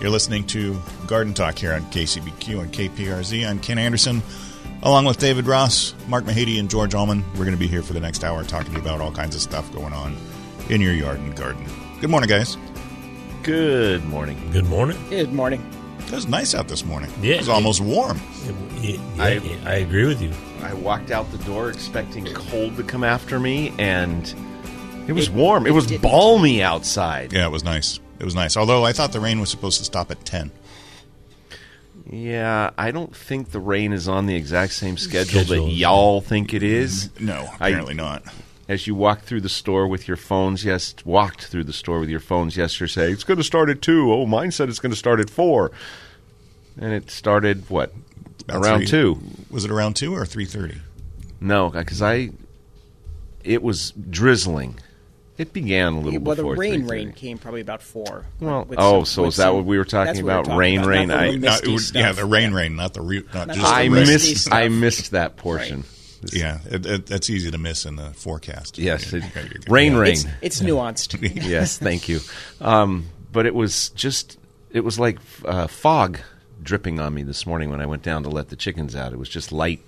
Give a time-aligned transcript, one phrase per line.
[0.00, 0.76] You're listening to
[1.08, 3.48] Garden Talk here on KCBQ and KPRZ.
[3.48, 4.22] I'm Ken Andersen,
[4.84, 7.24] along with David Ross, Mark Mahady, and George Allman.
[7.32, 9.34] We're going to be here for the next hour talking to you about all kinds
[9.34, 10.16] of stuff going on
[10.70, 11.66] in your yard and garden.
[12.00, 12.56] Good morning, guys.
[13.42, 14.38] Good morning.
[14.52, 14.96] Good morning.
[15.10, 15.68] Good morning.
[16.06, 17.10] It was nice out this morning.
[17.20, 18.20] Yeah, it was almost warm.
[18.80, 20.30] Yeah, I- I agree with you.
[20.62, 24.32] I walked out the door expecting cold to come after me, and
[25.08, 25.66] it was warm.
[25.66, 26.02] It was didn't.
[26.02, 27.32] balmy outside.
[27.32, 27.98] Yeah, it was nice.
[28.18, 28.56] It was nice.
[28.56, 30.50] Although I thought the rain was supposed to stop at 10.
[32.10, 35.66] Yeah, I don't think the rain is on the exact same schedule, Schedule.
[35.66, 37.10] that y'all think it is.
[37.20, 38.22] No, I- apparently not.
[38.66, 42.10] As you walked through the store with your phones, yes, walked through the store with
[42.10, 44.12] your phones yesterday, saying it's going to start at two.
[44.12, 45.70] Oh, mine said it's going to start at four,
[46.78, 47.94] and it started what
[48.44, 49.20] About around three- two.
[49.50, 50.80] Was it around 2 or 3.30?
[51.40, 52.30] No, because I
[53.42, 54.78] it was drizzling.
[55.38, 56.22] It began a little bit.
[56.22, 56.90] well, the rain 3:30.
[56.90, 58.26] rain came probably about four.
[58.40, 60.56] Well, With oh, some- so with is that what we were talking that's what about?
[60.58, 63.22] Rain, not rain, the I- little No, was- yeah, the rain, rain, not the re-
[63.32, 64.06] not Not just just I the the rain.
[64.06, 64.54] misty missed stuff.
[64.54, 65.84] I missed that portion.
[66.32, 68.76] Yeah, it, it, that's easy to miss in the forecast.
[68.78, 69.98] Yes, You- it, you- you- rain, yeah.
[70.00, 70.12] rain.
[70.12, 71.16] It's, it's nuanced.
[71.48, 72.18] yes, thank you.
[72.60, 74.36] Um, but it was just
[74.72, 76.18] it was like uh, fog
[76.60, 79.12] dripping on me this morning when I went down to let the chickens out.
[79.12, 79.80] It was just light,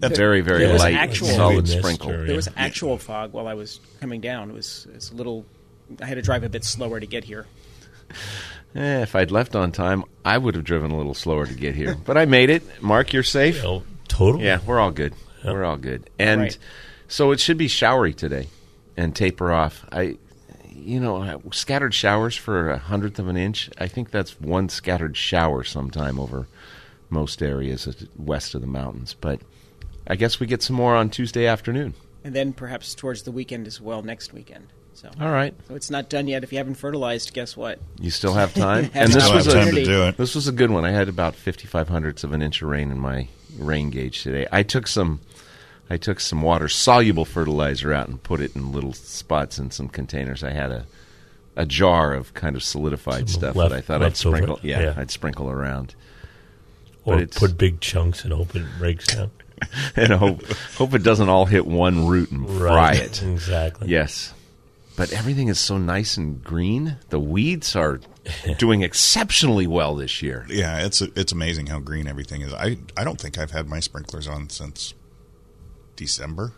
[0.00, 2.10] That's- very very there light, actual- solid Mist sprinkle.
[2.10, 2.52] or- There was Yeah.
[2.56, 4.50] actual fog while I was coming down.
[4.50, 5.44] It was it's a little.
[6.00, 7.46] I had to drive a bit slower to get here.
[8.74, 11.74] Eh, if I'd left on time, I would have driven a little slower to get
[11.74, 11.96] here.
[12.04, 12.62] But I made it.
[12.82, 13.64] Mark, you're safe.
[13.64, 14.44] Oh, totally.
[14.44, 15.14] Yeah, we're all good.
[15.44, 15.52] Yep.
[15.54, 16.08] We're all good.
[16.18, 16.58] And right.
[17.08, 18.46] so it should be showery today
[18.96, 19.84] and taper off.
[19.90, 20.18] I,
[20.72, 23.70] you know, scattered showers for a hundredth of an inch.
[23.78, 26.46] I think that's one scattered shower sometime over
[27.08, 29.16] most areas west of the mountains.
[29.20, 29.40] But
[30.10, 31.94] I guess we get some more on Tuesday afternoon.
[32.24, 34.66] And then perhaps towards the weekend as well next weekend.
[34.92, 36.42] So, All right, so it's not done yet.
[36.44, 37.78] If you haven't fertilized, guess what?
[38.00, 38.84] you still have time.
[38.90, 40.16] Have and this Still was have a to do it.
[40.18, 40.84] This was a good one.
[40.84, 44.22] I had about fifty five hundredths of an inch of rain in my rain gauge
[44.22, 44.46] today.
[44.52, 45.20] I took some
[45.88, 49.88] I took some water soluble fertilizer out and put it in little spots in some
[49.88, 50.42] containers.
[50.44, 50.86] I had a
[51.56, 54.58] a jar of kind of solidified Some stuff left- that I thought I'd sprinkle.
[54.62, 54.94] Yeah, yeah.
[54.98, 55.94] I'd sprinkle around
[57.04, 59.30] Or but it's- put big chunks and hope it breaks down.
[59.96, 60.42] and hope
[60.76, 63.00] hope it doesn't all hit one root and fry Right.
[63.00, 63.22] it.
[63.22, 63.88] Exactly.
[63.88, 64.32] Yes.
[64.96, 66.96] But everything is so nice and green.
[67.08, 68.00] The weeds are
[68.58, 70.44] doing exceptionally well this year.
[70.48, 72.52] Yeah, it's it's amazing how green everything is.
[72.52, 74.92] I I don't think I've had my sprinklers on since
[75.96, 76.52] December.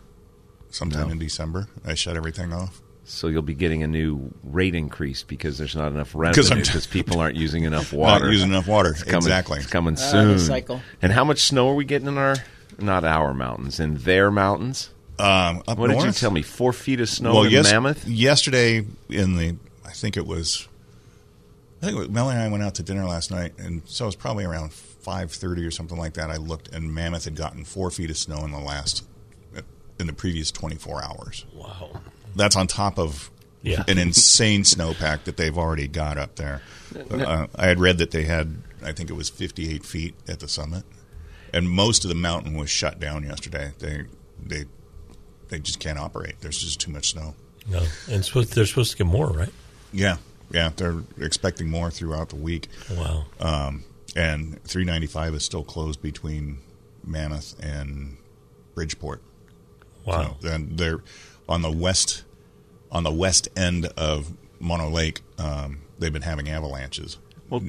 [0.69, 1.11] Sometime No.
[1.13, 2.81] in December, I shut everything off.
[3.05, 6.21] So you'll be getting a new rate increase because there's not enough 'Cause I'm
[6.57, 8.25] revenue t- because people aren't using enough water.
[8.25, 8.91] Not using enough water.
[8.91, 9.59] It's coming, exactly.
[9.59, 10.31] It's coming Uh, soon.
[10.33, 10.81] the cycle.
[11.01, 12.37] And how much snow are we getting in our
[12.81, 14.89] not our mountains in their mountains?
[15.19, 16.41] Um, up What did you tell me?
[16.41, 18.07] Four feet of snow well, in yes, Mammoth.
[18.07, 19.55] yesterday in the,
[19.85, 20.67] I think it was,
[21.81, 24.05] I think it was, Melanie and I went out to dinner last night, and so
[24.05, 26.31] it was probably around five thirty or something like that.
[26.31, 29.03] I looked, and Mammoth had gotten four feet of snow in the last,
[29.99, 31.45] in the previous twenty four hours.
[31.53, 32.01] Wow.
[32.35, 33.29] That's on top of
[33.61, 33.83] Yeah.
[33.87, 36.61] an insane snowpack that they've already got up there.
[37.11, 40.47] Uh, I had read that they had, I think it was 58 feet at the
[40.47, 40.83] summit,
[41.53, 43.71] and most of the mountain was shut down yesterday.
[43.79, 44.05] They
[44.41, 44.65] they
[45.49, 46.35] they just can't operate.
[46.41, 47.35] There's just too much snow.
[47.69, 47.83] No.
[48.09, 49.53] And supposed, they're supposed to get more, right?
[49.93, 50.17] Yeah,
[50.51, 52.67] yeah, they're expecting more throughout the week.
[52.91, 53.25] Wow.
[53.39, 53.85] Um,
[54.15, 56.59] and 395 is still closed between
[57.05, 58.17] Mammoth and
[58.75, 59.21] Bridgeport.
[60.05, 60.35] Wow.
[60.41, 61.01] So, and they're
[61.47, 62.23] on the west
[62.91, 67.17] on the west end of Mono Lake, um, they've been having avalanches.
[67.49, 67.61] Well,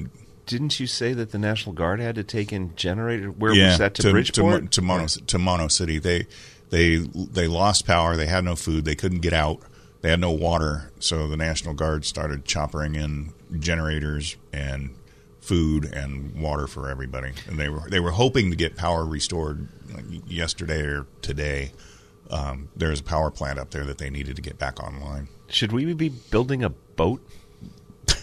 [0.45, 3.29] didn't you say that the National Guard had to take in generator?
[3.29, 4.63] Where yeah, was that to, to, Bridgeport?
[4.63, 5.99] to, to Mono to Mono City.
[5.99, 6.27] They
[6.69, 8.15] they they lost power.
[8.15, 8.85] They had no food.
[8.85, 9.61] They couldn't get out.
[10.01, 10.91] They had no water.
[10.99, 14.91] So the National Guard started choppering in generators and
[15.41, 17.31] food and water for everybody.
[17.47, 19.67] And they were they were hoping to get power restored
[20.27, 21.71] yesterday or today.
[22.29, 25.27] Um, there's a power plant up there that they needed to get back online.
[25.47, 27.21] Should we be building a boat?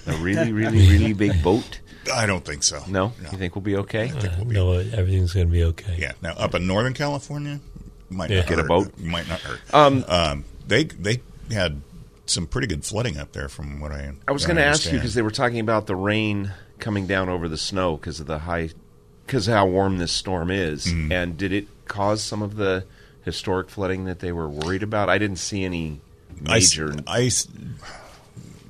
[0.06, 1.80] A really, really, really big boat?
[2.12, 2.82] I don't think so.
[2.88, 3.12] No?
[3.30, 4.10] You think we'll be okay?
[4.10, 5.96] Uh, no, everything's going to be okay.
[5.98, 6.12] Yeah.
[6.22, 7.60] Now up in Northern California,
[8.10, 8.40] might Yeah.
[8.40, 8.98] not Get a boat?
[8.98, 9.60] Might not hurt.
[9.74, 11.20] Um, Um, they they
[11.50, 11.80] had
[12.26, 14.12] some pretty good flooding up there, from what I.
[14.26, 17.28] I was going to ask you because they were talking about the rain coming down
[17.28, 18.70] over the snow because of the high,
[19.26, 21.12] because how warm this storm is, Mm-hmm.
[21.12, 22.84] and did it cause some of the
[23.24, 25.08] historic flooding that they were worried about?
[25.08, 26.00] I didn't see any
[26.46, 26.94] Ice- major.
[27.06, 27.46] ice.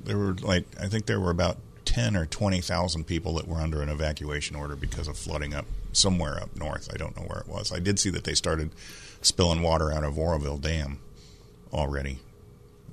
[0.03, 1.57] There were like I think there were about
[1.93, 5.65] ten or twenty thousand people that were under an evacuation order because of flooding up
[5.91, 6.89] somewhere up north.
[6.93, 7.71] I don't know where it was.
[7.71, 8.71] I did see that they started
[9.21, 10.99] spilling water out of Oroville Dam
[11.71, 12.19] already.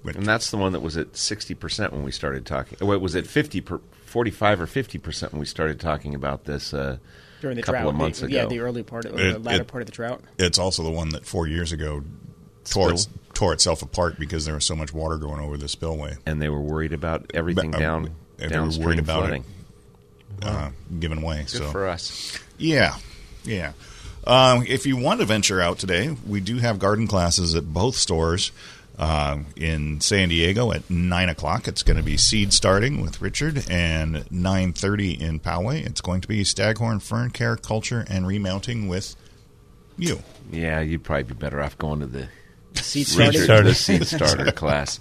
[0.05, 2.79] But and that's the one that was at sixty percent when we started talking.
[2.81, 6.44] Well, it was at fifty, per, forty-five or fifty percent when we started talking about
[6.44, 6.99] this uh,
[7.41, 7.88] during the couple drought.
[7.91, 8.37] of months the, ago.
[8.37, 10.23] Yeah, the early part, of, It- the latter it- part of the drought.
[10.38, 12.02] it's also the one that four years ago
[12.64, 16.17] tore, its, tore itself apart because there was so much water going over the spillway.
[16.26, 18.14] and they were worried about everything But, um, down
[18.48, 19.44] they were worried about flooding.
[20.38, 20.44] it.
[20.44, 21.38] Uh, given away.
[21.40, 22.38] Good so for us.
[22.56, 22.96] Yeah,
[23.44, 23.72] yeah.
[24.26, 27.96] Um, if you want to venture out today, we do have garden classes at both
[27.96, 28.52] stores.
[28.98, 33.64] Uh, in San Diego at nine o'clock, it's going to be seed starting with Richard,
[33.70, 38.88] and nine thirty in Poway, it's going to be staghorn fern care, culture, and remounting
[38.88, 39.16] with
[39.96, 40.22] you.
[40.52, 42.28] Yeah, you'd probably be better off going to the
[42.75, 43.66] Seed Richard, started.
[43.70, 45.00] the seed starter class.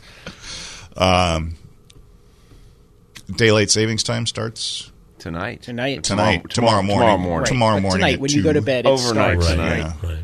[3.35, 5.61] Daylight savings time starts tonight.
[5.61, 6.03] Tonight.
[6.03, 7.45] tonight, tomorrow, morning, Tomorrow morning.
[7.47, 7.99] tomorrow morning.
[7.99, 9.47] tonight, at when you go to bed, it Overnight starts.
[9.47, 9.77] tonight.
[9.77, 9.93] Yeah.
[10.09, 10.19] Right.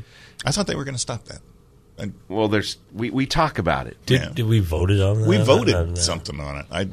[0.45, 1.39] I thought they were going to stop that.
[1.99, 3.97] I, Well, there's we, we talk about it.
[4.05, 4.29] Did, Yeah.
[4.33, 5.27] did we voted on that?
[5.27, 5.99] we voted On that?
[6.01, 6.65] something on it.
[6.71, 6.87] I,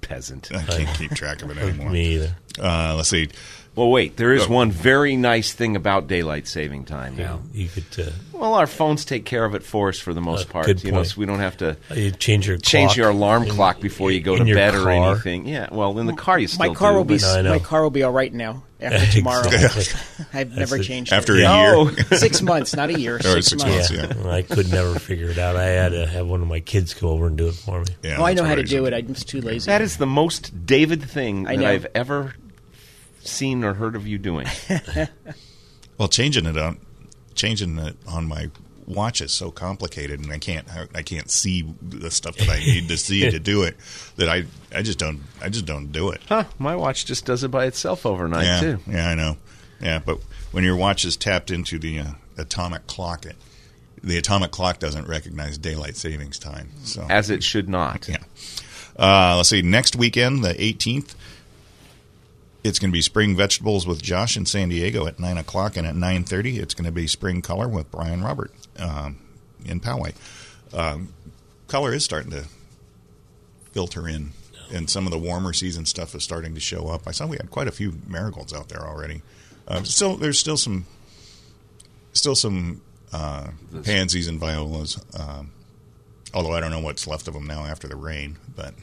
[0.00, 0.50] Peasant.
[0.54, 1.90] I can't keep track of it anymore.
[1.90, 2.36] Me either.
[2.58, 3.28] Uh, let's see.
[3.78, 4.16] Well, wait.
[4.16, 7.40] There is one very nice thing about daylight saving time now.
[7.54, 10.48] You could uh, Well, our phones take care of it for us for the most
[10.48, 10.66] Uh, part.
[10.66, 13.44] good You know, so we don't have to you change your change clock your alarm
[13.44, 15.46] in- clock before you go to your bed or anything.
[15.46, 15.68] Yeah.
[15.70, 17.82] Well, in the car you still My car do, will be but- No, my car
[17.82, 19.48] will be all right now after tomorrow.
[20.34, 20.82] I've never it.
[20.82, 21.40] changed After it.
[21.40, 21.90] a No.
[21.90, 22.04] year.
[22.18, 23.20] six months, not a year.
[23.20, 23.92] Six, six months.
[23.92, 24.14] months.
[24.16, 25.54] yeah, I could never figure it out.
[25.54, 27.86] I had to have one of my kids go over and do it for me.
[28.02, 28.92] Yeah, Oh, I that's know how to do it.
[28.94, 29.66] I'm just too lazy.
[29.66, 31.58] That is the most David thing that.
[31.64, 32.34] I've ever
[33.28, 34.46] seen or heard of you doing.
[35.98, 36.78] Well, changing it on
[37.34, 38.50] changing it on my
[38.86, 42.88] watch is so complicated, and I can't I can't see the stuff that I need
[42.88, 43.76] to see to do it.
[44.16, 46.20] That I I just don't I just don't do it.
[46.28, 46.44] huh?
[46.58, 48.78] My watch just does it by itself overnight yeah, too.
[48.86, 49.36] yeah, I know.
[49.80, 50.18] Yeah, but
[50.52, 53.36] when your watch is tapped into the uh, atomic clock, it
[54.02, 56.70] the atomic clock doesn't recognize daylight savings time.
[56.84, 58.08] So As it should not.
[58.08, 58.18] Yeah.
[58.96, 59.62] Uh, let's see.
[59.62, 61.14] Next weekend, the 18th,
[62.64, 65.86] it's going to be spring vegetables with Josh in San Diego at nine o'clock, and
[65.86, 69.18] at nine thirty, it's going to be spring color with Brian Robert um,
[69.64, 70.14] in Poway.
[70.72, 71.12] Um,
[71.66, 72.44] color is starting to
[73.72, 74.32] filter in,
[74.72, 77.02] and some of the warmer season stuff is starting to show up.
[77.06, 79.22] I saw we had quite a few marigolds out there already.
[79.68, 80.86] Um, still, there's still some,
[82.12, 82.80] still some
[83.12, 83.48] uh,
[83.84, 85.00] pansies and violas.
[85.18, 85.52] Um,
[86.34, 88.74] Although I don't know what's left of them now after the rain, but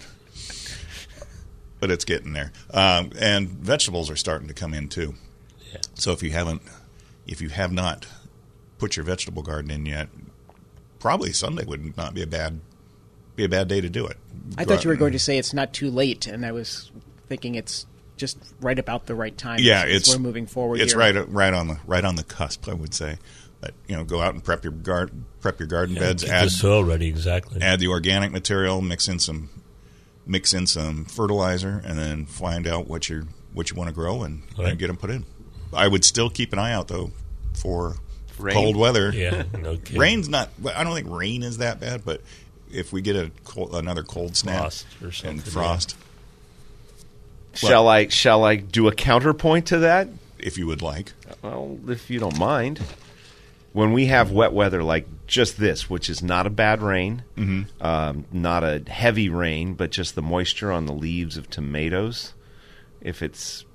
[1.80, 2.52] but it's getting there.
[2.74, 5.16] Um, and vegetables are starting to come in too.
[5.72, 5.82] Yeah.
[5.96, 6.62] So if you haven't,
[7.28, 8.08] if you have not
[8.78, 10.08] put your vegetable garden in yet,
[11.00, 12.60] probably Sunday would not be a bad
[13.36, 14.18] be a bad day to do it.
[14.58, 16.52] I Go thought you were and- going to say it's not too late, and I
[16.54, 16.92] was
[17.28, 19.60] thinking it's just right about the right time.
[19.62, 20.80] Yeah, as- as it's we're moving forward.
[20.80, 21.00] It's here.
[21.00, 23.18] right right on the right on the cusp, I would say.
[23.62, 26.50] But you know, go out and prep your garden, prep your garden beds, add the
[26.50, 27.62] soil ready exactly.
[27.62, 29.50] add the organic material, mix in some
[30.26, 34.24] mix in some fertilizer, and then find out what you what you want to grow
[34.24, 34.70] and, Right.
[34.70, 35.24] and get them put in.
[35.74, 37.12] I would still keep an eye out though
[37.54, 37.96] for
[38.38, 38.54] Rain.
[38.56, 39.12] cold weather.
[39.14, 40.00] yeah, no kidding.
[40.00, 40.50] Rain's not.
[40.76, 42.22] I don't think rain is that bad, but
[42.72, 45.96] if we get a cold, another cold snap Frost or something, and frost,
[47.54, 50.10] Shall I shall I do a counterpoint to that?
[50.38, 52.80] if you would like, Well, if you don't mind.
[53.76, 57.24] When we have wet weather like just this, which is not a bad rain,
[57.82, 62.34] um, not a heavy rain, but just the moisture on the leaves of tomatoes,
[63.02, 63.66] if it's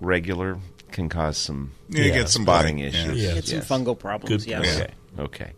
[0.00, 0.58] regular,
[0.90, 2.14] can cause some you Yeah.
[2.14, 2.86] get some spotting bite.
[2.86, 3.22] issues.
[3.22, 3.34] Yeah.
[3.34, 3.68] Get some Yes.
[3.68, 4.44] fungal problems.
[4.44, 4.76] Good yes.
[4.78, 4.90] point.
[5.20, 5.52] Okay, okay.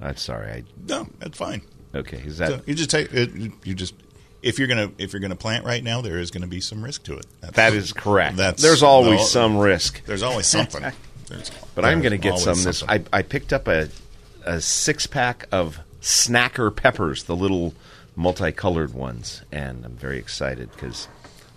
[0.00, 0.52] I'm sorry.
[0.52, 1.62] I No, that's fine.
[1.92, 3.30] Okay, is that So you just take it,
[3.64, 3.94] you just
[4.40, 6.80] if you're gonna if you're gonna plant right now, there is going to be some
[6.84, 7.26] risk to it.
[7.40, 8.36] That's, that is correct?
[8.36, 10.04] That's There's always no, some risk.
[10.06, 10.84] There's always something.
[11.30, 12.82] There's, But I'm going to get some this.
[12.82, 13.88] I, I picked up a,
[14.44, 17.74] a six pack of snacker peppers, the little
[18.16, 21.08] multicolored ones, and I'm very excited because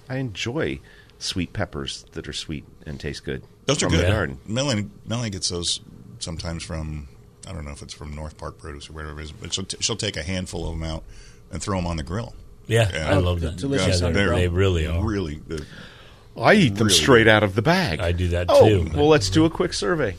[0.08, 0.80] I enjoy
[1.20, 3.44] sweet peppers that are sweet and taste good.
[3.66, 4.06] Those are good.
[4.06, 4.40] The garden.
[4.46, 5.80] Melanie, Melanie gets those
[6.20, 7.08] sometimes from
[7.48, 9.66] I don't know if it's from North Park Produce or wherever it is, but she'll,
[9.66, 11.04] t- she'll take a handful of them out
[11.52, 12.34] and throw them on the grill.
[12.68, 13.58] Yeah, And I love that.
[13.58, 14.38] delicious Yeah, they're- grill.
[14.38, 15.04] they really are.
[15.04, 15.58] Really, uh,
[16.38, 18.00] I eat them Really straight out of the bag.
[18.00, 18.92] I do that oh, too.
[18.96, 20.16] well, let's do a quick survey.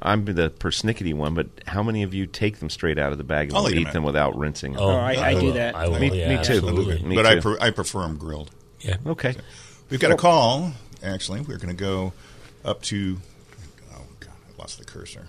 [0.00, 3.24] I'm the persnickety one, but how many of you take them straight out of the
[3.24, 4.82] bag and I'll will eat 'em eat them without rinsing them?
[4.82, 5.74] Oh, I- I do that.
[5.74, 5.98] I will.
[5.98, 6.62] Me- yeah, me too.
[7.02, 8.50] Me but I pre- I prefer them grilled.
[8.80, 8.96] Yeah.
[9.06, 9.34] Okay.
[9.90, 10.18] We've got a oh.
[10.18, 10.72] call.
[11.02, 12.12] Actually, we're going to go
[12.64, 13.18] up to.
[13.92, 15.26] Oh God, I lost the cursor.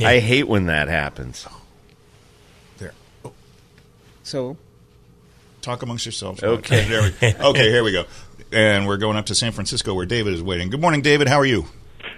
[0.00, 1.46] I hate when that happens.
[2.78, 2.92] There.
[3.24, 3.32] Oh,
[4.24, 4.56] So
[5.62, 6.42] talk amongst yourselves.
[6.42, 6.86] Okay.
[6.88, 8.04] There we, okay, here we go.
[8.52, 10.70] And we're going up to San Francisco where David is waiting.
[10.70, 11.28] Good morning, David.
[11.28, 11.66] How are you?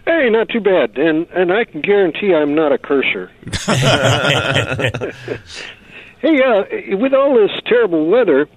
[0.06, 3.30] Hey, not too bad, and and I can guarantee I'm not a cursor.
[6.20, 6.64] hey, uh,
[6.96, 8.48] with all this terrible weather,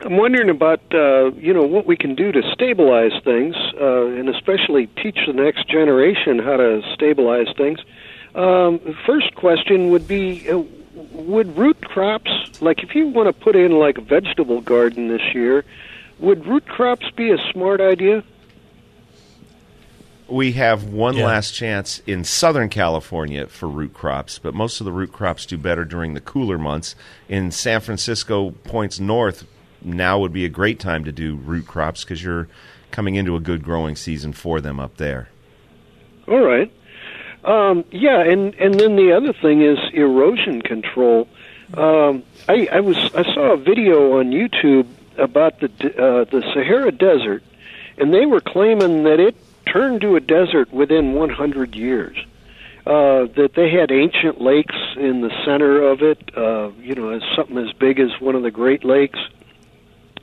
[0.00, 4.28] I'm wondering about uh, you know what we can do to stabilize things, uh, and
[4.28, 7.78] especially teach the next generation how to stabilize things.
[8.34, 10.62] Um, first question would be: uh,
[11.12, 12.30] Would root crops,
[12.60, 15.64] like if you want to put in like a vegetable garden this year,
[16.18, 18.22] would root crops be a smart idea?
[20.26, 21.26] We have one Yeah.
[21.26, 25.58] last chance in Southern California for root crops, but most of the root crops do
[25.58, 26.94] better during the cooler months.
[27.28, 29.46] In San Francisco, points north,
[29.82, 32.48] now would be a great time to do root crops because you're
[32.90, 35.28] coming into a good growing season for them up there.
[36.26, 36.72] All right.
[37.44, 41.28] Um, yeah, and and then the other thing is erosion control.
[41.74, 44.86] Um, I, I was I saw a video on YouTube
[45.18, 47.42] about the uh, the Sahara Desert,
[47.98, 52.16] and they were claiming that it turned to a desert within 100 years.
[52.86, 57.56] Uh, that they had ancient lakes in the center of it, uh, you know, something
[57.56, 59.18] as big as one of the Great Lakes,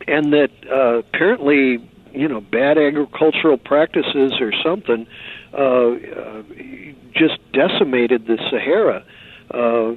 [0.08, 1.80] and that uh, apparently,
[2.14, 5.08] you know, bad agricultural practices or something
[5.54, 6.44] uh, uh,
[7.14, 9.04] just decimated the Sahara.
[9.54, 9.96] Uh,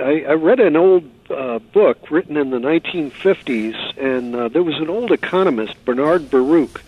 [0.00, 4.78] I, I read an old uh, book written in the 1950s, and uh, there was
[4.78, 6.82] an old economist, Bernard Baruch,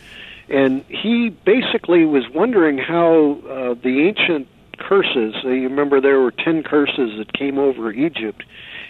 [0.49, 4.47] and he basically was wondering how uh, the ancient
[4.78, 5.35] curses.
[5.44, 8.44] Uh, you remember there were ten curses that came over Egypt,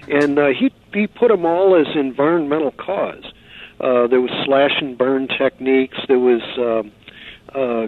[0.08, 3.24] and uh, he he put them all as environmental cause.
[3.80, 5.98] Uh, there was slash and burn techniques.
[6.08, 6.88] There was uh,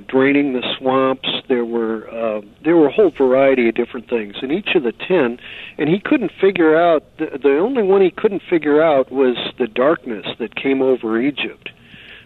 [0.07, 1.29] draining the swamps.
[1.49, 4.93] There were uh, there were a whole variety of different things, in each of the
[4.93, 5.39] ten,
[5.79, 7.05] and he couldn't figure out.
[7.19, 11.71] The, the only one he couldn't figure out was the darkness that came over Egypt.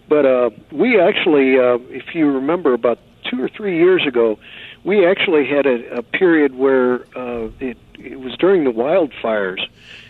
[0.09, 2.99] But uh, we actually, uh, if you remember, about
[3.30, 4.38] two or three years ago,
[4.85, 9.64] we actually had a, a period where uh, it, it was during the wildfires,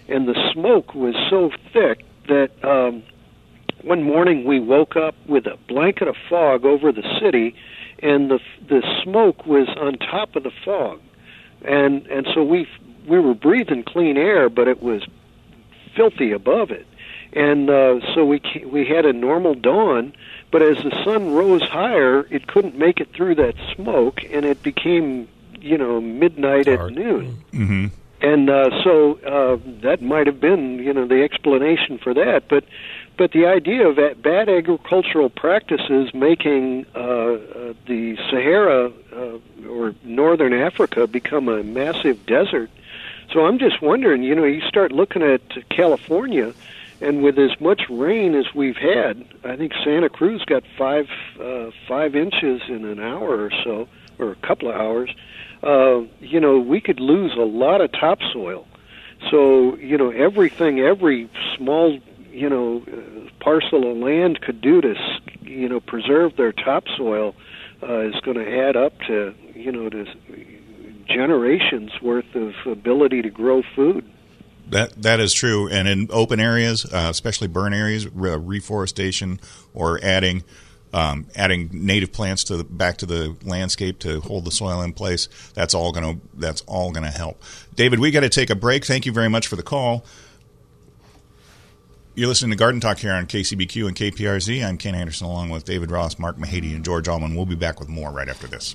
[0.09, 3.03] and the smoke was so thick that um,
[3.83, 7.55] one morning we woke up with a blanket of fog over the city,
[8.03, 11.01] and the the smoke was on top of the fog,
[11.63, 12.69] and and so we
[13.07, 15.03] we were breathing clean air, but it was
[15.97, 16.87] filthy above it,
[17.33, 20.13] and uh, so we we had a normal dawn.
[20.51, 24.63] But as the sun rose higher, it couldn't make it through that smoke, and it
[24.63, 25.29] became
[25.61, 26.91] you know midnight Dark.
[26.91, 27.45] at noon.
[27.53, 27.87] Mm-hmm.
[28.23, 32.49] And uh, so uh, that might have been, you know, the explanation for that.
[32.49, 32.65] But
[33.21, 40.55] but the idea of bad agricultural practices making uh, uh, the Sahara uh, or northern
[40.55, 42.71] Africa become a massive desert.
[43.31, 46.55] So I'm just wondering, you know, you start looking at California,
[47.03, 51.07] and with as much rain as we've had, I think Santa Cruz got five
[51.39, 53.87] uh, five inches in an hour or so,
[54.19, 55.15] or a couple of hours.
[55.63, 58.67] Uh, you know, we could lose a lot of topsoil.
[59.31, 61.99] So, you know, everything every small,
[62.31, 62.85] you know,
[63.41, 64.95] parcel of land could do to,
[65.43, 67.35] you know, preserve their topsoil
[67.83, 70.07] uh, is going to add up to, you know, to
[71.07, 74.09] generations worth of ability to grow food.
[74.69, 79.41] That that is true, and in open areas, uh, especially burn areas, re- reforestation
[79.75, 80.45] or adding
[80.93, 84.93] um, adding native plants to the, back to the landscape to hold the soil in
[84.93, 85.29] place.
[85.55, 87.43] That's all going to that's all going to help.
[87.75, 88.85] David, we got to take a break.
[88.85, 90.05] Thank you very much for the call.
[92.17, 94.67] You're listening to Garden Talk here on KCBQ and KPRZ.
[94.67, 97.37] I'm Ken Andersen, along with David Ross, Mark Mahady, and George Allman.
[97.37, 98.75] We'll be back with more right after this.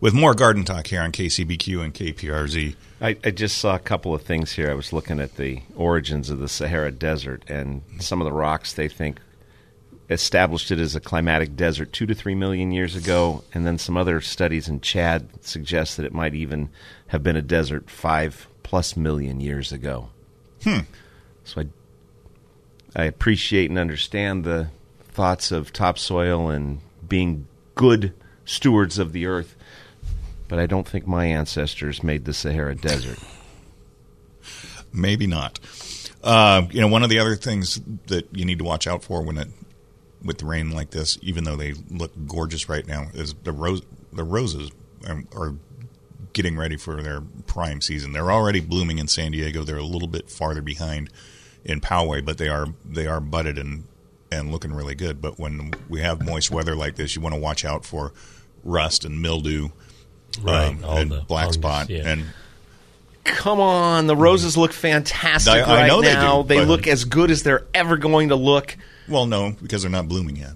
[0.00, 2.76] with more garden talk here on KCBQ and KPRZ.
[3.00, 4.70] I, I, just saw a couple of things here.
[4.70, 8.72] I was looking at the origins of the Sahara Desert and some of the rocks
[8.72, 9.20] they think
[10.10, 13.96] established it as a climatic desert two to three million years ago, and then some
[13.96, 16.70] other studies in Chad suggest that it might even
[17.08, 20.08] have been a desert five plus million years ago.
[20.64, 20.80] Hmm.
[21.44, 24.68] So I, I appreciate and understand the
[25.00, 28.12] thoughts of topsoil and being good
[28.44, 29.56] stewards of the earth,
[30.48, 33.18] but I don't think my ancestors made the Sahara Desert.
[34.92, 35.58] Maybe not.
[36.22, 39.22] Uh, you know, one of the other things that you need to watch out for
[39.22, 39.48] when it
[40.22, 44.24] with rain like this, even though they look gorgeous right now, is the rose the
[44.24, 44.70] roses
[45.06, 45.54] are, are
[46.32, 48.12] getting ready for their prime season.
[48.12, 49.62] They're already blooming in San Diego.
[49.62, 51.10] They're a little bit farther behind
[51.64, 53.84] in Poway, but they are they are budded and
[54.30, 55.20] and looking really good.
[55.20, 58.12] But when we have moist weather like this, you want to watch out for
[58.64, 59.70] rust and mildew,
[60.42, 62.08] right, um, and black spot yeah.
[62.08, 62.24] and
[63.24, 66.42] Come on, the roses look fantastic I- I right know they now.
[66.42, 68.76] do, they look as good as they're ever going to look.
[69.06, 70.52] well, no, because they're not blooming yet.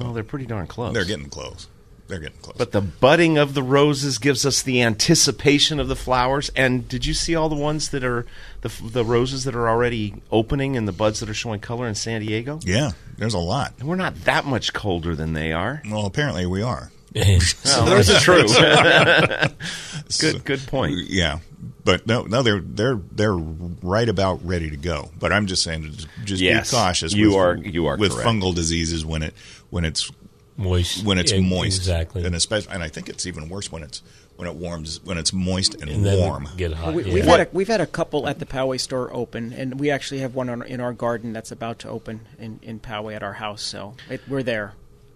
[0.00, 0.94] well, they're pretty darn close.
[0.94, 1.68] They're getting close.
[2.06, 2.56] They're getting close.
[2.58, 6.50] But the budding of the roses gives us the anticipation of the flowers.
[6.54, 8.26] And did you see all the ones that are
[8.60, 11.94] the the roses that are already opening and the buds that are showing color in
[11.94, 12.58] San Diego?
[12.62, 13.72] yeah, there's a lot.
[13.78, 15.82] And we're not that much colder than they are.
[15.90, 16.90] Well, apparently we are.
[17.14, 18.44] Well, that's true.
[20.20, 20.94] good good point.
[21.08, 21.38] Yeah,
[21.84, 25.10] but no, no, they're they're they're right about ready to go.
[25.18, 27.12] But I'm just saying, just, just Yes, be cautious.
[27.14, 28.28] you with, are- you are with correct.
[28.28, 29.34] fungal diseases when it
[29.70, 30.10] when it's
[30.56, 31.04] moist.
[31.04, 32.24] when it's Yeah, moist, Exactly.
[32.24, 34.02] and especially, and I think it's even worse when it's
[34.36, 36.48] when it warms when it's moist and, and then warm.
[36.56, 36.94] Get hot.
[36.94, 37.14] We, yeah.
[37.14, 40.18] We've had a, we've had a couple at the Poway store open, and we actually
[40.20, 43.34] have one on, in our garden that's about to open in, in Poway at our
[43.34, 43.62] house.
[43.62, 44.72] So it, we're there.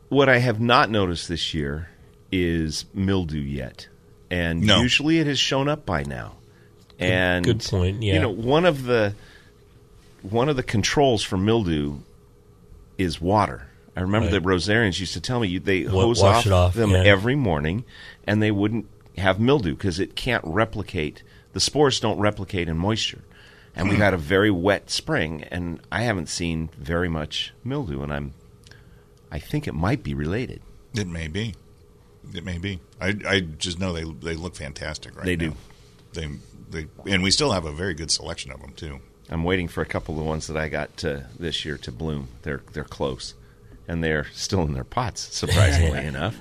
[0.09, 1.91] What I have not noticed this year
[2.33, 3.89] is mildew yet,
[4.31, 4.81] and No.
[4.81, 6.35] usually it has shown up by now.
[6.99, 8.15] And good point, yeah.
[8.15, 9.15] you know one of the
[10.23, 11.99] one of the controls for mildew
[12.97, 13.67] is water.
[13.97, 14.43] I remember Right.
[14.43, 16.99] the Rosarians used to tell me they hose off, off, them yeah.
[16.99, 17.85] every morning,
[18.27, 21.23] and they wouldn't have mildew because it can't replicate.
[21.53, 23.23] The spores don't replicate in moisture.
[23.75, 24.03] And we've hmm.
[24.03, 28.35] had a very wet spring, and I haven't seen very much mildew, and I'm,
[29.31, 30.63] I think it might be related.
[30.95, 31.55] It may be,
[32.35, 32.81] it may be.
[33.01, 35.51] I I just know they they look fantastic right They now.
[35.51, 35.55] do.
[36.15, 36.29] They
[36.71, 39.01] they and we still have a very good selection of them too.
[39.31, 41.93] I'm waiting for a couple of the ones that I got to, this year to
[41.93, 42.29] bloom.
[42.43, 43.35] They're they're close,
[43.87, 45.21] and they're still in their pots.
[45.37, 46.35] Surprisingly enough.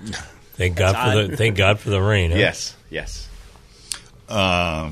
[0.53, 2.31] Thank God for the thank God for the rain.
[2.31, 2.37] Huh?
[2.37, 3.27] Yes, yes.
[4.29, 4.91] Uh,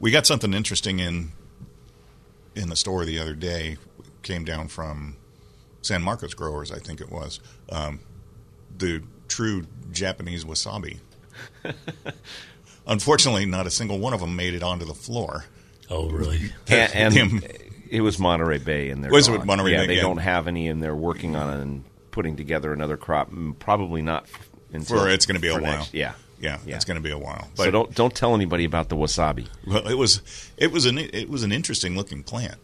[0.00, 1.32] we got something interesting in
[2.54, 3.78] in the store the other day.
[4.22, 5.16] Came down from
[5.82, 7.40] San Marcos growers, I think it was.
[7.70, 8.00] Um,
[8.76, 10.98] the true Japanese wasabi.
[12.86, 15.44] Unfortunately, not a single one of them made it onto the floor.
[15.90, 16.52] Oh, really?
[16.68, 17.42] And, and Him.
[17.90, 19.46] it was Monterey Bay, and they're Was it gone.
[19.46, 19.86] Monterey yeah, Bay?
[19.88, 20.02] They Yeah.
[20.02, 23.30] don't have any, and they're working on it and putting together another crop.
[23.58, 24.26] Probably not
[24.72, 25.86] until For it's going to be a for while.
[25.92, 26.76] yeah, yeah, Yeah.
[26.76, 27.48] it's going to be a while.
[27.54, 29.48] so don't don't tell anybody about the wasabi.
[29.66, 30.22] Well, it was
[30.56, 32.56] it was an it was an interesting looking plant.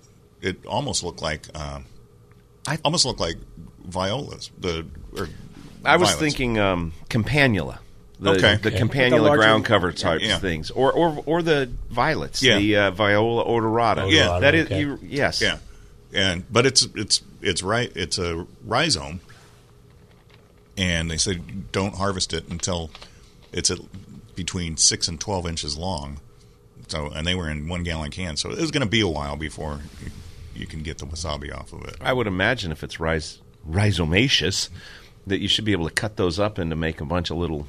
[0.42, 1.84] It almost looked like um,
[2.66, 3.36] I- almost look like
[3.84, 4.50] violas.
[4.58, 5.28] The or
[5.84, 6.16] I was violets.
[6.20, 7.78] thinking um, campanula.
[8.20, 8.56] The, Okay.
[8.56, 8.78] the Okay.
[8.80, 10.38] campanula The larger- ground cover type Yeah.
[10.38, 12.58] things, or, or or the violets, Yeah.
[12.58, 14.10] the uh, Viola odorata.
[14.10, 14.38] Yeah.
[14.38, 14.80] that is okay.
[14.80, 15.42] you, yes.
[15.42, 15.58] yeah,
[16.14, 17.90] and but it's it's it's right.
[17.94, 19.20] It's a rhizome,
[20.76, 22.90] and they said don't harvest it until
[23.52, 23.78] it's at
[24.34, 26.18] between six and twelve inches long.
[26.88, 29.08] So and they were in one gallon cans, so it was going to be a
[29.08, 29.80] while before
[30.64, 31.96] you, you can get the wasabi off of it.
[32.00, 34.68] I would imagine if it's rhiz- rhizomaceous,
[35.26, 37.36] that you should be able to cut those up and to make a bunch of
[37.38, 37.66] little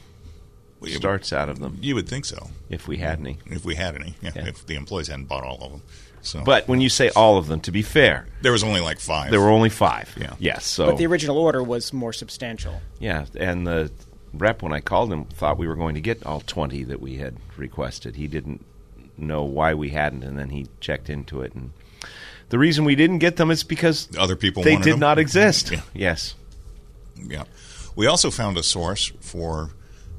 [0.80, 3.38] Well, you- starts out of them, You would think so if we had any.
[3.48, 4.16] if we had any.
[4.22, 4.48] Yeah, Yeah.
[4.48, 5.82] if the employees hadn't bought all of them.
[6.22, 9.00] So, But when you say all of them, to be fair, there was only like
[9.00, 9.30] five.
[9.30, 10.14] there were only five.
[10.20, 10.34] Yeah.
[10.40, 10.66] Yes.
[10.66, 12.82] So But the original order was more substantial.
[13.00, 13.92] yeah, and the
[14.34, 17.18] rep when I called him thought we were going to get all twenty that we
[17.18, 18.16] had requested.
[18.16, 18.66] He didn't
[19.18, 21.72] know why we hadn't, and then he checked into it, and
[22.50, 25.00] the reason we didn't get them is because Other people they did them?
[25.00, 25.72] not exist.
[25.72, 25.82] Yeah.
[25.94, 26.36] Yes.
[27.16, 27.44] Yeah.
[27.96, 29.72] We also found a source for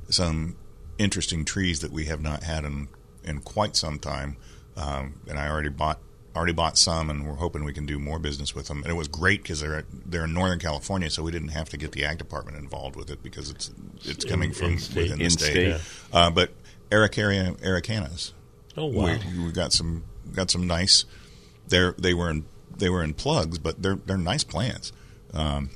[0.09, 0.57] some
[0.99, 2.89] interesting trees that we have not had in
[3.25, 4.37] in quite some time.
[4.77, 5.99] Um, and I already bought
[6.35, 8.83] already bought some, and we're hoping we can do more business with them.
[8.83, 11.77] And it was great because they're they're in Northern California, so we didn't have to
[11.77, 13.71] get the ag department involved with it because it's
[14.05, 15.03] it's coming In- from in-state.
[15.03, 15.51] within the In-state.
[15.51, 15.69] state.
[15.69, 15.79] Yeah.
[16.13, 16.51] Uh, but
[16.91, 18.33] Araucaria araucanas,
[18.77, 19.19] Oh wow.
[19.37, 21.05] we, we got some got some nice.
[21.69, 22.45] They're they were in
[22.77, 24.93] they were in plugs, but they're they're nice plants,
[25.33, 25.71] um,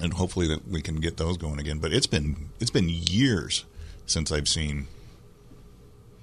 [0.00, 1.78] and hopefully that we can get those going again.
[1.78, 3.64] But it's been it's been years
[4.06, 4.88] since I've seen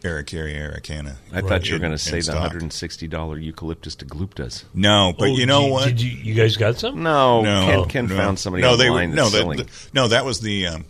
[0.01, 1.17] Araucaria araucana.
[1.33, 4.63] I thought you were going to say the hundred and sixty dollar eucalyptus degluptas.
[4.73, 5.85] No, but Oh, you know did, what?
[5.85, 7.03] Did you, you guys got some?
[7.03, 8.15] No, no, Ken, Ken no.
[8.15, 10.85] found somebody no, they were, no, that's the- the- no, that was the um,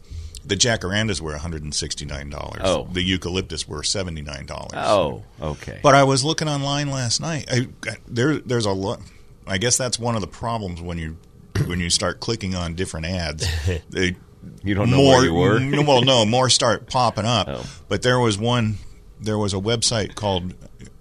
[0.49, 2.61] the jacarandas were one hundred and sixty nine dollars.
[2.63, 2.87] Oh.
[2.91, 4.73] the eucalyptus were seventy nine dollars.
[4.73, 5.79] oh, okay.
[5.81, 7.45] But I was looking online last night.
[7.49, 7.67] I,
[8.07, 8.99] there, there's a lot.
[9.47, 11.17] I guess that's one of the problems when you
[11.65, 13.47] when you start clicking on different ads.
[13.89, 14.15] They
[14.63, 15.83] You don't know more, where you were?
[15.87, 17.47] well, no, more start popping up.
[17.47, 17.65] Oh.
[17.87, 18.77] But there was one.
[19.21, 20.53] There was a website called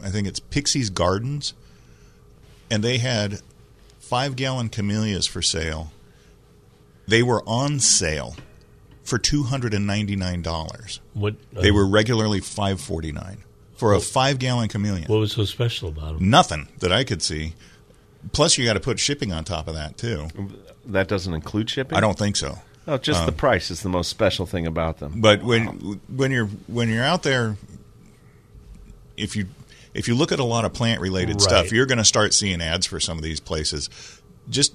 [0.03, 1.55] I think it's Pixie's Gardens,
[2.71, 3.41] and they had
[3.99, 5.91] five gallon camellias for sale.
[7.07, 8.37] They were on sale
[9.09, 11.01] for two hundred and ninety nine dollars.
[11.15, 13.39] What They uh, were regularly five forty nine
[13.77, 15.07] for a five gallon chameleon.
[15.09, 16.31] What was so special about them?
[16.31, 17.55] Nothing that I could see.
[18.33, 20.29] Plus, you got to put shipping on top of that too.
[20.87, 21.97] that doesn't include shipping.
[21.97, 22.59] I don't think so.
[22.87, 25.21] Oh, just the price is the most special thing about them.
[25.21, 27.57] But when when you're when you're out there,
[29.17, 29.47] if you
[29.95, 31.41] if you look at a lot of plant related Right.
[31.43, 33.91] stuff, you're going to start seeing ads for some of these places.
[34.49, 34.75] Just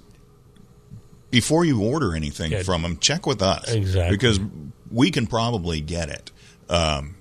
[1.33, 2.63] before you order anything Yeah.
[2.63, 4.15] from them, check with us Exactly.
[4.15, 4.39] because
[4.91, 6.31] we can probably get it.
[6.69, 7.15] Um,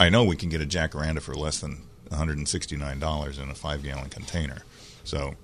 [0.00, 3.82] I know we can get a jacaranda for less than 169 dollars in a five
[3.82, 4.62] gallon container.
[5.04, 5.34] So.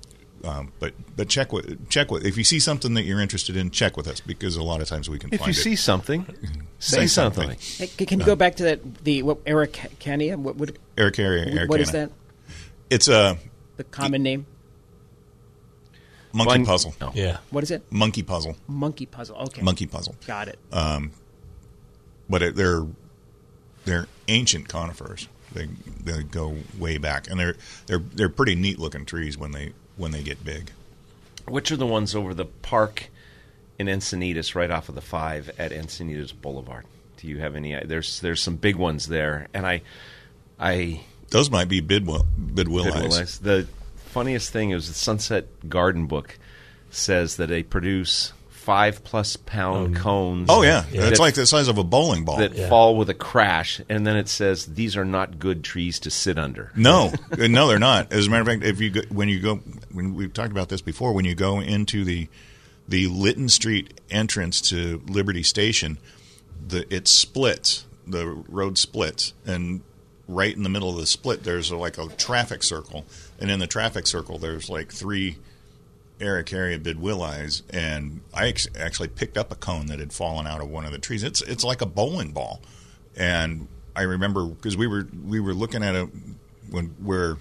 [0.45, 3.71] Um, but but check with check with if you see something that you're interested in,
[3.71, 5.63] check with us because a lot of times we can if find you it.
[5.63, 6.25] see something,
[6.81, 7.45] say, Say something.
[7.51, 7.59] something.
[7.79, 10.35] Hey, can can you go back to that the what Eric Cania?
[10.37, 12.11] What would Eric Eric what is that?
[12.91, 13.39] It's a
[13.77, 14.47] The common name?
[16.33, 16.95] Monkey Fun- puzzle.
[17.01, 17.13] No.
[17.15, 17.39] Yeah.
[17.51, 17.83] What is it?
[17.91, 18.57] Monkey puzzle.
[18.67, 19.37] Monkey puzzle.
[19.37, 19.63] Okay.
[19.63, 20.17] Monkey puzzle.
[20.27, 20.59] Got it.
[20.73, 21.13] Um,
[22.29, 22.87] but it, they're
[23.85, 25.29] they're ancient conifers.
[25.53, 25.69] They
[26.03, 30.13] they go way back, and they're they're they're pretty neat looking trees when they when
[30.13, 30.71] they get big.
[31.47, 33.11] Which are the ones over the park
[33.79, 36.85] in Encinitas, right off of the five at Encinitas Boulevard?
[37.17, 37.79] Do you have any?
[37.85, 39.83] There's there's some big ones there, and I
[40.59, 42.93] I Those might be bidwill bidwill eyes.
[42.93, 43.39] Goodwill-eyes.
[43.41, 43.67] The
[44.13, 46.39] funniest thing is the Sunset Garden book
[46.91, 50.01] says that they produce five plus pound oh.
[50.01, 50.47] cones.
[50.49, 51.09] Oh yeah, Yeah.
[51.09, 52.37] it's like the size of a bowling ball.
[52.37, 52.69] that Yeah.
[52.69, 56.39] fall with a crash, and then it says these are not good trees to sit
[56.39, 56.71] under.
[56.77, 58.13] No, uh, no, they're not.
[58.13, 59.57] As a matter of fact, if you go, when you go,
[59.91, 62.29] when we've talked about this before, when you go into the
[62.87, 65.99] the Lytton Street entrance to Liberty Station,
[66.67, 67.87] the it splits.
[68.07, 69.81] The road splits, and
[70.29, 73.05] right in the middle of the split, there's a, like a traffic circle,
[73.43, 75.37] and in the traffic circle, there's like three
[76.21, 80.71] Araucaria bidwillis, and I ex- actually picked up a cone that had fallen out of
[80.71, 81.23] one of the trees.
[81.25, 82.63] It's it's like a bowling ball,
[83.17, 86.09] and I remember because we were we were looking at it
[86.71, 87.37] when where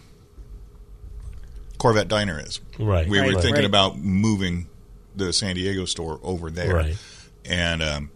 [1.78, 2.60] Corvette Diner is.
[2.80, 3.08] Right.
[3.08, 3.66] We Right, were thinking right.
[3.66, 4.68] about moving
[5.16, 6.98] the San Diego store over there, Right.
[7.46, 8.12] and um,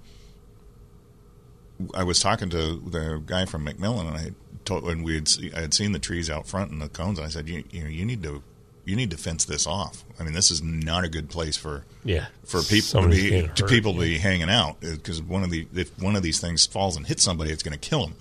[1.94, 5.30] I was talking to the guy from McMillin, and I had told when we had
[5.56, 7.20] I had seen the trees out front and the cones.
[7.20, 8.44] And I said, you, you know, you need to
[8.84, 10.04] you need to fence this off.
[10.20, 12.28] I mean, this is not a good place for Yeah.
[12.44, 14.06] for people to be to hurt, people to yeah.
[14.06, 17.08] be hanging out uh, because one of the if one of these things falls and
[17.08, 18.16] hits somebody, it's going to kill them.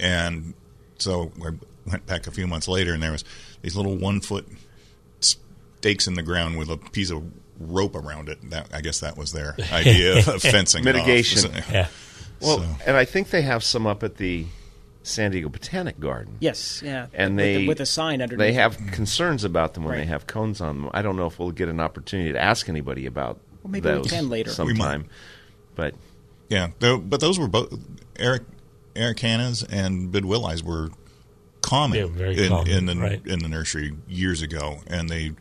[0.00, 0.54] And
[0.98, 1.50] so I
[1.90, 3.24] went back a few months later, and there was
[3.62, 4.46] these little one foot
[5.20, 7.22] stakes in the ground with a piece of
[7.58, 8.38] rope around it.
[8.50, 10.94] That I guess that was their idea of fencing it off.
[10.94, 11.38] Mitigation.
[11.38, 11.88] So- Yeah.
[12.40, 14.46] Well, So- and I think they have some up at the
[15.08, 16.36] San Diego Botanic Garden.
[16.40, 16.82] Yes.
[16.84, 17.06] Yeah.
[17.14, 18.38] And with, they the- with a sign underneath.
[18.38, 20.00] They have concerns about them when Right.
[20.00, 20.90] they have cones on them.
[20.94, 23.94] I don't know if we'll get an opportunity to ask anybody about Well, maybe we
[23.96, 24.50] those can later.
[24.64, 24.76] We might.
[24.78, 25.04] sometime.
[25.74, 25.94] But
[26.48, 27.72] Yeah, tho- but those were both
[28.18, 28.42] Eric
[28.94, 30.90] Araucanas and Bidwillis were
[31.62, 33.26] common, Yeah, very in, common, in the right.
[33.26, 35.32] in the nursery years ago, and they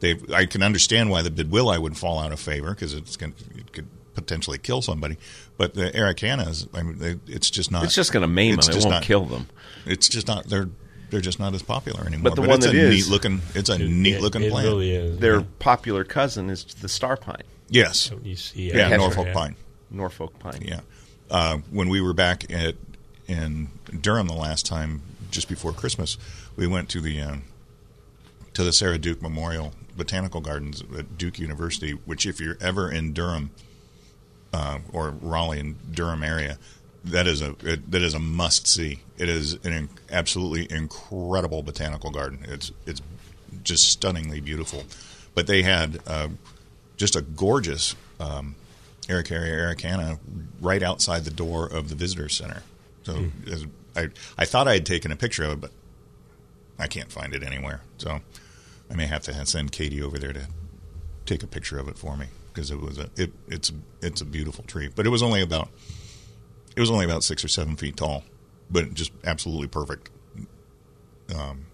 [0.00, 3.34] they I can understand why the Bidwilli would fall out of favor because it's going
[3.56, 3.86] it could
[4.20, 5.16] potentially kill somebody,
[5.56, 7.84] but the Araucanas, I mean, they, it's just not.
[7.84, 8.70] it's just going to maim them.
[8.70, 9.48] It won't not- kill them.
[9.86, 10.46] It's just not.
[10.46, 10.68] They're
[11.10, 12.24] they're just not as popular anymore.
[12.30, 13.40] But the one it's that a is- neat looking.
[13.54, 14.66] It's a neat It- looking it plant.
[14.68, 15.18] really is.
[15.18, 18.10] Their popular cousin is the star pine, Yes.
[18.22, 19.32] You see, Yeah, yeah, Norfolk yeah.
[19.32, 19.56] pine.
[19.90, 20.60] Norfolk pine.
[20.62, 20.80] Yeah.
[21.30, 22.74] Uh, when we were back at
[23.26, 23.68] in
[24.00, 25.00] Durham the last time,
[25.30, 26.18] just before Christmas,
[26.56, 27.36] we went to the uh,
[28.54, 31.92] to the Sarah Duke Memorial Botanical Gardens at Duke University.
[31.92, 33.50] Which, if you're ever in Durham,
[34.52, 36.58] uh, or Raleigh and Durham area,
[37.04, 39.00] that is a it, that is a must see.
[39.16, 42.44] It is an in, absolutely incredible botanical garden.
[42.48, 43.02] It's it's
[43.62, 44.84] just stunningly beautiful.
[45.34, 46.28] But they had uh,
[46.96, 48.56] just a gorgeous um,
[49.06, 50.18] Araucaria araucana
[50.60, 52.62] right outside the door of the visitor center.
[53.04, 55.70] So as- I I thought I had taken a picture of it, but
[56.78, 57.82] I can't find it anywhere.
[57.98, 58.20] So
[58.90, 60.46] I may have to send Katie over there to
[61.26, 62.26] take a picture of it for me
[62.58, 63.70] because it was a it it's
[64.02, 64.88] it's a beautiful tree.
[64.94, 65.68] But it was only about
[66.76, 68.24] it was only about six or seven feet tall,
[68.68, 70.10] but just absolutely perfect,
[71.34, 71.66] um,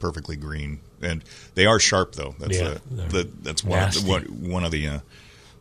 [0.00, 0.80] perfectly green.
[1.00, 1.22] And
[1.54, 2.34] they are sharp though.
[2.40, 4.30] That's Yeah, the, the that's one of the, nasty.
[4.32, 4.98] one, of the uh,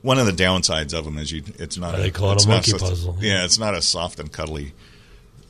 [0.01, 2.47] one of the downsides of them is you it's not They a, call it a
[2.47, 3.17] not monkey so- puzzle.
[3.21, 4.73] Yeah, it's not a soft and cuddly,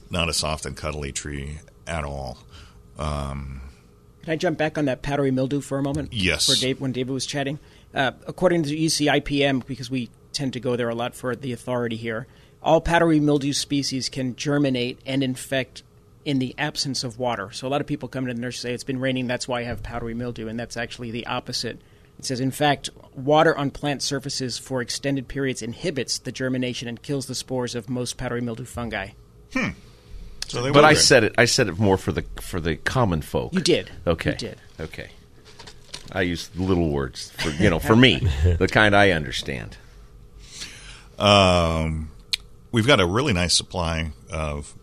[0.09, 2.37] not a soft and cuddly tree at all.
[2.99, 3.61] Um,
[4.23, 6.13] Can I jump back on that powdery mildew for a moment?
[6.13, 6.45] Yes.
[6.45, 7.59] For Dave, when David was chatting,
[7.93, 11.51] uh, according to UC IPM, because we tend to go there a lot for the
[11.53, 12.27] authority here,
[12.61, 15.83] all powdery mildew species can germinate and infect
[16.23, 17.51] in the absence of water.
[17.51, 19.47] So a lot of people come to the nursery and say it's been raining, that's
[19.47, 21.81] why I have powdery mildew, and that's actually the opposite.
[22.19, 27.01] It says, in fact, water on plant surfaces for extended periods inhibits the germination and
[27.01, 29.09] kills the spores of most powdery mildew fungi.
[30.47, 30.99] So they But were I good.
[31.01, 31.33] said it.
[31.37, 33.53] I said it more for the for the common folk.
[33.53, 33.89] You did.
[34.05, 34.31] Okay.
[34.31, 34.57] You did.
[34.79, 35.09] Okay.
[36.11, 38.19] I use little words for you know for me,
[38.59, 39.77] the kind I understand.
[41.17, 42.11] Um,
[42.71, 44.73] we've got a really nice supply of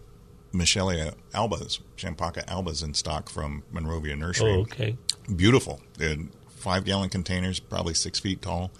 [0.52, 4.52] Michelia albas, Champaca albas in stock from Monrovia Nursery.
[4.52, 4.96] Oh, okay.
[5.34, 5.80] Beautiful.
[6.00, 8.70] In five gallon containers, probably six feet tall.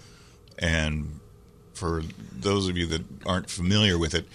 [0.57, 1.19] And
[1.73, 2.01] for
[2.33, 4.25] those of you that aren't familiar with it,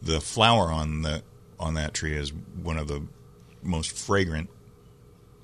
[0.00, 1.22] the flower on the
[1.64, 3.02] on that tree is one of the
[3.62, 4.50] most fragrant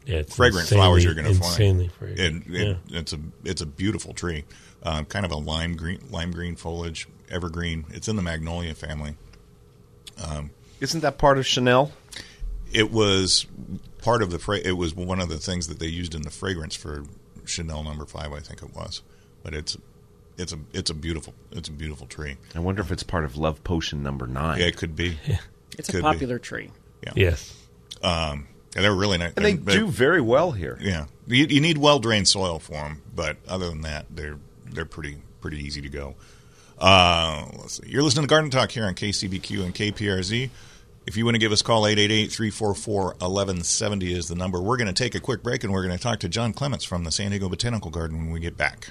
[0.07, 1.45] Yeah, it's fragrant insanely- flowers you're going to find.
[1.53, 2.47] Insanely fragrant.
[2.49, 4.45] It, it, It's a it's a beautiful tree,
[4.83, 7.85] um, kind of a lime green lime green foliage, evergreen.
[7.91, 9.15] It's in the magnolia family.
[10.23, 11.93] Um, Isn't that part of Chanel?
[12.73, 13.47] It was
[14.03, 14.39] part of the.
[14.39, 17.05] Fra- it was one of the things that they used in the fragrance for
[17.45, 19.03] Chanel Number Five, I think it was.
[19.43, 19.77] But it's
[20.39, 22.37] it's a it's a beautiful it's a beautiful tree.
[22.55, 24.61] I wonder if it's part of Love Potion Number Nine.
[24.61, 25.17] Yeah, it could be.
[25.79, 26.03] It's a Could be.
[26.03, 26.71] popular tree.
[27.03, 27.13] Yeah.
[27.17, 27.57] Yes.
[28.03, 30.79] Um, yeah, they're really nice, and they do very well here.
[30.81, 34.85] Yeah, you, you need well drained soil for them, but other than that, they're they're
[34.85, 36.15] pretty pretty easy to go.
[36.79, 37.89] Uh, let's see.
[37.91, 40.51] You're listening to Garden Talk here on KCBQ and KPRZ.
[41.07, 44.61] If you want to give us a call, 888-344-1170 is the number.
[44.61, 46.85] We're going to take a quick break, and we're going to talk to John Clements
[46.85, 48.91] from the San Diego Botanical Garden when we get back.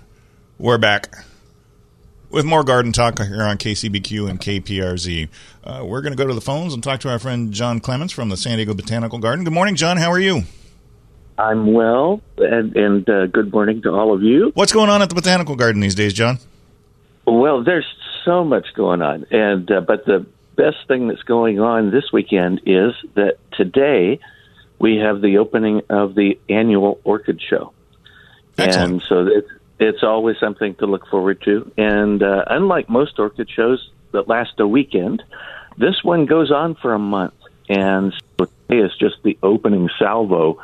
[0.61, 1.25] we're back
[2.29, 5.27] with more garden talk here on KCBQ and KPRZ.
[5.63, 8.13] Uh, we're going to go to the phones and talk to our friend John Clements
[8.13, 9.43] from the San Diego Botanical Garden.
[9.43, 9.97] Good morning, John.
[9.97, 10.43] How are you?
[11.37, 14.51] I'm well, and, and uh, good morning to all of you.
[14.53, 16.37] What's going on at the Botanical Garden these days, John?
[17.25, 17.87] Well, there's
[18.23, 22.61] so much going on, and uh, but the best thing that's going on this weekend
[22.67, 24.19] is that today
[24.77, 27.73] we have the opening of the annual orchid show,
[28.59, 28.91] Excellent.
[28.91, 29.49] and so it's
[29.81, 31.71] it's always something to look forward to.
[31.75, 35.23] And uh, unlike most orchid shows that last a weekend,
[35.77, 37.33] this one goes on for a month,
[37.67, 40.61] and so today is just the opening salvo.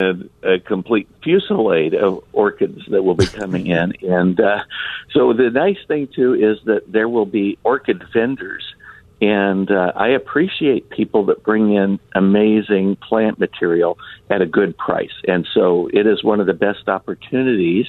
[0.00, 4.64] A, a complete fusillade of orchids that will be coming in, and uh,
[5.12, 8.64] so the nice thing too is that there will be orchid vendors,
[9.20, 13.98] and uh, I appreciate people that bring in amazing plant material
[14.30, 17.86] at a good price, and so it is one of the best opportunities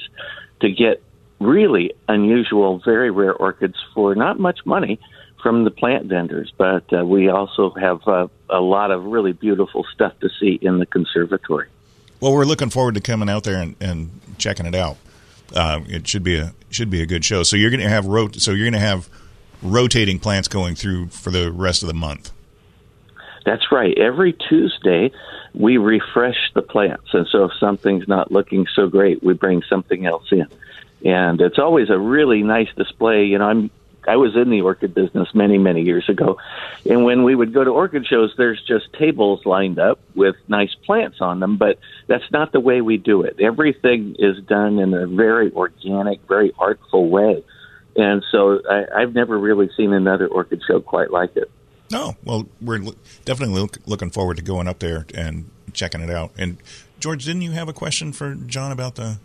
[0.60, 1.02] to get
[1.40, 4.98] really unusual, very rare orchids for not much money
[5.42, 6.52] from the plant vendors.
[6.56, 10.78] But uh, we also have uh, a lot of really beautiful stuff to see in
[10.78, 11.68] the conservatory.
[12.20, 14.96] Well, we're looking forward to coming out there and, and checking it out.
[15.54, 17.42] Uh, it should be a should be a good show.
[17.42, 19.08] So you're going to have rot- so you're going to have
[19.62, 22.30] rotating plants going through for the rest of the month.
[23.44, 23.96] That's right.
[23.96, 25.12] Every Tuesday,
[25.54, 27.12] we refresh the plants.
[27.12, 30.46] And so if something's not looking so great, we bring something else in.
[31.04, 33.26] And it's always a really nice display.
[33.26, 33.70] You know, I'm
[34.06, 36.38] I was in the orchid business many, many years ago.
[36.88, 40.74] And when we would go to orchid shows, there's just tables lined up with nice
[40.74, 43.40] plants on them, but that's not the way we do it.
[43.40, 47.42] Everything is done in a very organic, very artful way.
[47.96, 51.50] And so I, I've never really seen another orchid show quite like it.
[51.90, 52.80] No, well, we're
[53.24, 56.32] definitely look, looking forward to going up there and checking it out.
[56.38, 56.56] And
[56.98, 59.18] George, didn't you have a question for John about the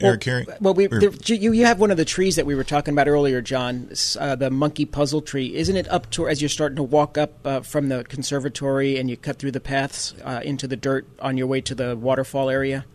[0.00, 0.60] Araucaria?
[0.60, 3.08] Well, we there, you you have one of the trees that we were talking about
[3.08, 5.54] earlier, John, uh, the monkey puzzle tree.
[5.54, 9.10] Isn't it up to as you're starting to walk up uh, from the conservatory and
[9.10, 12.48] you cut through the paths uh, into the dirt on your way to the waterfall
[12.48, 12.86] area?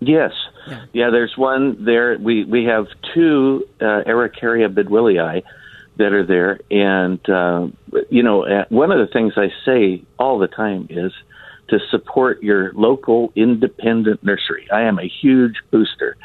[0.00, 0.32] Yes.
[0.66, 0.84] Yeah.
[0.92, 2.18] Yeah, there's one there.
[2.18, 5.42] We, we have two uh, Araucaria bidwillii
[6.02, 6.58] that are there.
[6.70, 7.68] And, uh,
[8.10, 11.12] you know, uh, one of the things I say all the time is
[11.68, 14.68] to support your local independent nursery.
[14.70, 16.16] I am a huge booster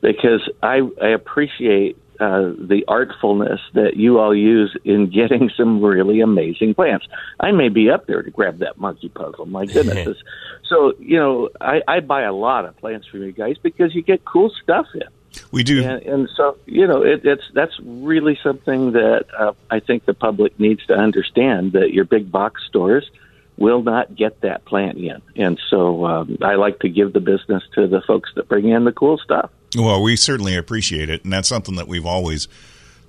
[0.00, 6.20] because I, I appreciate uh, the artfulness that you all use in getting some really
[6.20, 7.06] amazing plants.
[7.38, 9.46] I may be up there to grab that monkey puzzle.
[9.46, 10.16] My goodness.
[10.68, 14.02] So, you know, I, I buy a lot of plants from you guys because you
[14.02, 15.02] get cool stuff in.
[15.50, 15.82] We do.
[15.82, 20.14] And, and so, you know, it, it's that's really something that uh, I think the
[20.14, 23.10] public needs to understand that your big box stores
[23.56, 25.22] will not get that plant in.
[25.34, 28.84] And so um, I like to give the business to the folks that bring in
[28.84, 29.50] the cool stuff.
[29.76, 32.48] Well, we certainly appreciate it, and that's something that we've always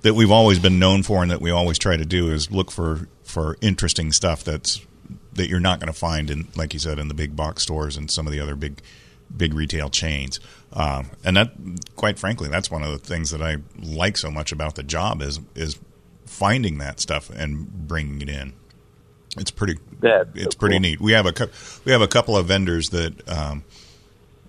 [0.02, 2.70] that we've always been known for, and that we always try to do is look
[2.70, 4.80] for for interesting stuff that's
[5.34, 7.96] that you're not going to find in, like you said, in the big box stores
[7.96, 8.80] and some of the other big
[9.34, 10.40] big retail chains.
[10.72, 11.52] Um, and that,
[11.96, 15.22] quite frankly, that's one of the things that I like so much about the job
[15.22, 15.78] is is
[16.26, 18.52] finding that stuff and bringing it in.
[19.36, 19.78] It's pretty.
[20.00, 20.80] That's it's so pretty cool.
[20.80, 21.00] neat.
[21.00, 21.48] We have a
[21.84, 23.64] we have a couple of vendors that um,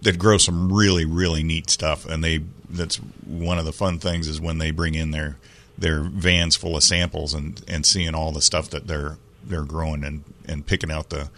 [0.01, 4.27] that grow some really really neat stuff, and they that's one of the fun things
[4.27, 5.37] is when they bring in their
[5.77, 10.03] their vans full of samples and and seeing all the stuff that they're they're growing
[10.03, 11.29] and and picking out the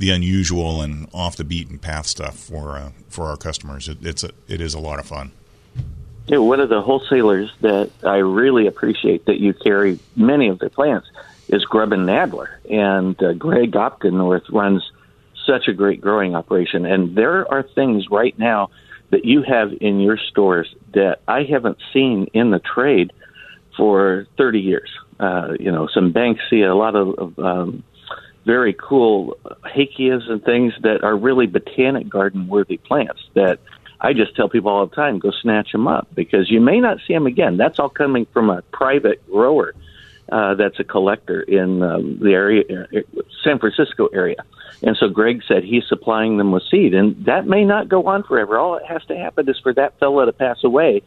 [0.00, 3.88] the unusual and off the beaten path stuff for uh, for our customers.
[3.88, 5.30] It, it's a, it is a lot of fun.
[6.26, 10.70] Yeah, one of the wholesalers that I really appreciate that you carry many of their
[10.70, 11.06] plants
[11.48, 14.90] is Grubb and Nadler, and uh, Greg Opkennorth runs
[15.46, 16.86] such a great growing operation.
[16.86, 18.70] And there are things right now
[19.10, 23.12] that you have in your stores that I haven't seen in the trade
[23.76, 24.90] for 30 years.
[25.18, 27.82] Uh, you know, some Banksia, a lot of, of um,
[28.50, 33.60] very cool hakeas and things that are really botanic garden worthy plants that
[34.00, 36.98] I just tell people all the time go snatch them up because you may not
[37.06, 37.56] see them again.
[37.56, 39.72] That's all coming from a private grower
[40.32, 44.42] uh, that's a collector in um, the area, uh, San Francisco area.
[44.82, 48.24] And so Greg said he's supplying them with seed, and that may not go on
[48.24, 48.58] forever.
[48.58, 51.02] All that has to happen is for that fella to pass away,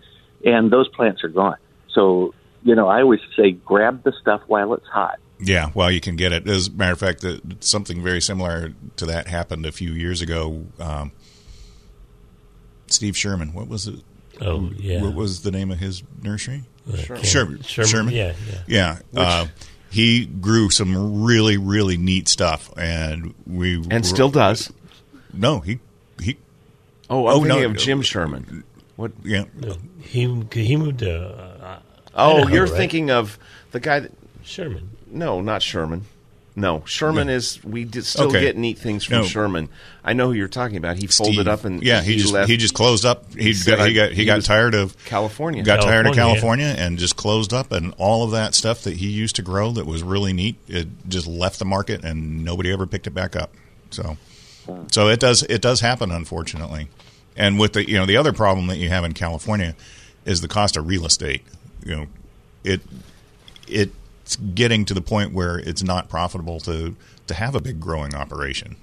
[0.45, 1.57] and those plants are gone.
[1.93, 5.19] So, you know, I always say grab the stuff while it's hot.
[5.45, 6.47] Yeah, well, you can get it.
[6.47, 10.21] As a matter of fact, that something very similar to that happened a few years
[10.21, 10.65] ago.
[10.79, 11.11] Um,
[12.87, 13.99] Steve Sherman, what was it?
[14.41, 15.01] Oh, yeah.
[15.01, 16.63] What was the name of his nursery?
[16.95, 17.23] Sherman.
[17.23, 17.61] Sherman.
[17.63, 18.13] Sherman, Sherman.
[18.13, 18.33] yeah,
[18.67, 18.97] yeah.
[19.13, 19.21] yeah.
[19.21, 19.47] Uh,
[19.89, 24.71] he grew some really, really neat stuff, and we And still does.
[25.33, 25.79] No, he
[26.21, 26.37] he.
[27.09, 27.69] Oh, I'm Oh, thinking no.
[27.69, 28.63] of Jim Sherman.
[28.95, 29.11] What?
[29.23, 29.45] Yeah.
[30.01, 31.19] He he moved to.
[31.25, 31.79] Uh,
[32.15, 32.73] Oh, Idaho, you're right?
[32.75, 33.39] thinking of
[33.71, 34.11] the guy that.
[34.43, 34.89] Sherman.
[35.13, 36.05] No, not Sherman.
[36.55, 37.35] No, Sherman Yeah.
[37.35, 37.59] is.
[37.63, 38.41] We did still Okay.
[38.41, 39.23] get neat things from No.
[39.25, 39.69] Sherman.
[40.05, 40.97] I know who you're talking about.
[40.97, 41.47] He folded Steve.
[41.47, 42.47] up and yeah, he, just left.
[42.47, 43.33] he just closed up.
[43.33, 45.63] He said got, he got he got tired of California.
[45.63, 48.97] Got tired of California, California and just closed up, and all of that stuff that
[48.97, 52.71] he used to grow that was really neat, it just left the market, and nobody
[52.71, 53.51] ever picked it back up.
[53.89, 54.17] So,
[54.91, 56.87] so it does it does happen, unfortunately.
[57.35, 59.75] And with the you know the other problem that you have in California
[60.23, 61.41] is the cost of real estate.
[61.83, 62.05] You know,
[62.63, 62.81] it
[63.67, 63.91] it
[64.23, 66.95] it's getting to the point where it's not profitable to
[67.27, 68.77] to have a big growing operation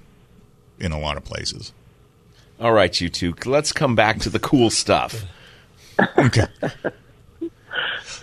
[0.79, 1.73] in a lot of places.
[2.59, 3.33] All right, you two.
[3.45, 5.25] Let's come back to the cool stuff.
[6.17, 6.47] Okay.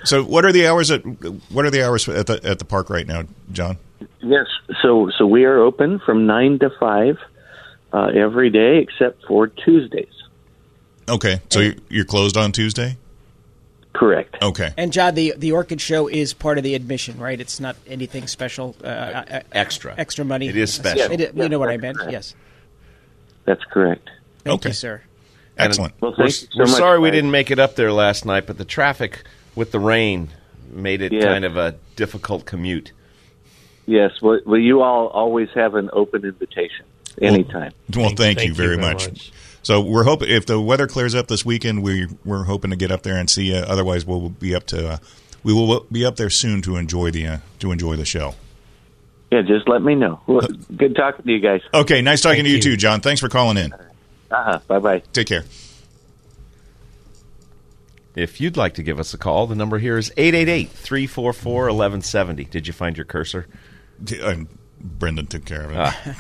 [0.05, 1.01] So, what are the hours at
[1.51, 3.79] what are the hours at the at the park right now, John?
[4.21, 4.47] Yes,
[4.83, 7.19] so so we are open from nine to five
[7.93, 10.13] uh, every day except for Tuesdays.
[11.09, 12.97] Okay, so you're, you're closed on Tuesday.
[13.99, 14.37] Correct.
[14.41, 14.73] Okay.
[14.77, 17.41] And John, the the orchid show is part of the admission, right?
[17.41, 19.93] It's not anything special, uh, uh, Extra.
[19.99, 20.47] extra money.
[20.47, 21.11] It is special.
[21.11, 21.97] It- you know what I meant?
[21.99, 22.13] correct.
[22.13, 22.35] Yes.
[23.45, 24.09] That's correct.
[24.45, 24.69] Thank Okay.
[24.69, 25.03] you, sir.
[25.57, 25.95] Excellent.
[26.01, 28.47] Well, We're, you so we're much, sorry we didn't make it up there last night,
[28.47, 29.25] but the traffic
[29.57, 30.29] with the rain
[30.71, 31.25] made it Yeah.
[31.25, 32.93] kind of a difficult commute.
[33.87, 36.85] Yes, well, well, you all always have an open invitation
[37.21, 37.73] anytime.
[37.97, 39.33] Well, thank, you very, much.
[39.69, 42.91] So we're hoping if the weather clears up this weekend, we we're hoping to get
[42.91, 43.57] up there and see you.
[43.57, 44.99] Otherwise, we'll be up to uh,
[45.43, 48.35] we will be up there soon to enjoy the uh, to enjoy the show.
[49.31, 50.23] Yeah, just let me know.
[50.27, 51.61] Well, good talking to you guys.
[51.75, 53.03] Okay, nice talking to you, too, John.
[53.03, 53.75] Thanks for calling in.
[53.75, 54.59] Uh-huh.
[54.69, 55.03] Bye bye.
[55.13, 55.45] Take care.
[58.17, 62.45] If you'd like to give us a call, the number here is 888 344 1170.
[62.47, 63.47] Did you find your cursor?
[64.23, 64.49] Um,
[64.81, 65.77] Brendan took care of it.
[65.77, 66.15] Ah.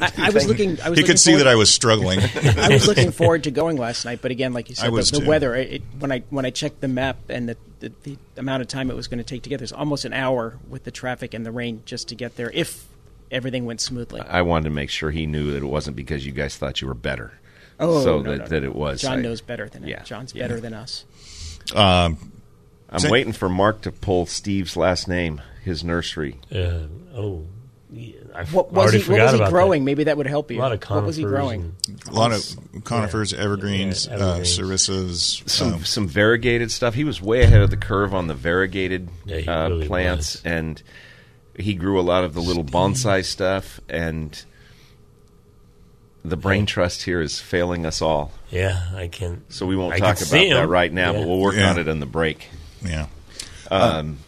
[0.00, 0.80] I, I was looking.
[0.80, 2.20] I was he looking could see that I was struggling.
[2.20, 5.10] I was looking forward to going last night, but again, like you I said, was
[5.10, 5.54] the, the weather.
[5.54, 8.90] It, when I when I checked the map and the, the, the amount of time
[8.90, 11.34] it was going to take to get there, it's almost an hour with the traffic
[11.34, 12.50] and the rain just to get there.
[12.52, 12.86] If
[13.30, 14.20] everything went smoothly.
[14.20, 16.88] I wanted to make sure he knew that it wasn't because you guys thought you
[16.88, 17.32] were better.
[17.80, 18.48] Oh, so no, that, no, no.
[18.48, 19.02] that it was.
[19.02, 20.00] John I- knows better than yeah.
[20.00, 20.06] it.
[20.06, 21.04] John's better than us.
[21.74, 22.32] Um,
[22.88, 26.38] I'm Say- waiting for Mark to pull Steve's last name, his nursery.
[26.52, 27.63] Uh, oh, yeah,
[28.34, 29.10] I f- What was already he?
[29.12, 29.82] What was he about growing?
[29.82, 29.86] that.
[29.86, 30.58] Maybe that would help you.
[30.58, 31.74] A lot of what was he growing?
[32.08, 32.44] a lot of
[32.84, 35.42] conifers, evergreens, Yeah, uh, evergreens.
[35.46, 36.94] Some um, some variegated stuff.
[36.94, 40.42] He was way ahead of the curve on the variegated Yeah, uh, really plants, was.
[40.44, 40.82] and
[41.56, 43.80] he grew a lot of the little bonsai stuff.
[43.88, 44.42] And
[46.24, 49.44] the brain trust here is failing us all, Yeah, I can.
[49.50, 51.12] so we won't I talk about that right now.
[51.12, 51.18] Yeah.
[51.20, 51.70] But we'll work Yeah.
[51.70, 52.48] on it in the break.
[52.84, 53.06] yeah.
[53.70, 54.18] Um,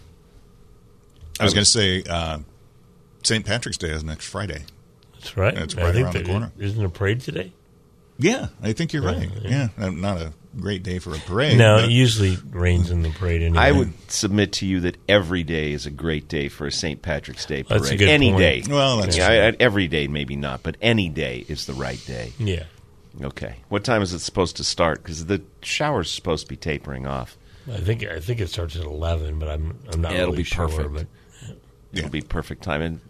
[1.40, 2.38] I was going to say uh,
[3.26, 3.44] St.
[3.44, 4.62] Patrick's Day is next Friday.
[5.14, 5.56] That's right.
[5.58, 6.52] It's right think around the corner.
[6.58, 7.52] Isn't a parade today?
[8.18, 9.28] Yeah, I think you're right.
[9.42, 11.58] Yeah, uh, not a great day for a parade.
[11.58, 13.58] no, but- it usually rains in the parade anyway.
[13.58, 17.02] I would submit to you that every day is a great day for a St.
[17.02, 17.82] Patrick's Day parade.
[17.82, 18.38] That's a good any point.
[18.40, 18.62] day.
[18.68, 19.36] Well, that's Yeah, true.
[19.36, 22.32] I- I- every day maybe not, but any day is the right day.
[22.38, 22.62] Yeah.
[23.20, 23.56] Okay.
[23.70, 25.02] What time is it supposed to start?
[25.02, 27.36] Because the shower's supposed to be tapering off.
[27.70, 30.38] I think I think it starts at eleven, but I'm I'm not Yeah, it'll really
[30.38, 30.68] be sure.
[30.68, 30.94] perfect.
[30.94, 31.06] But
[31.92, 32.82] It'll be perfect time.
[32.82, 33.00] And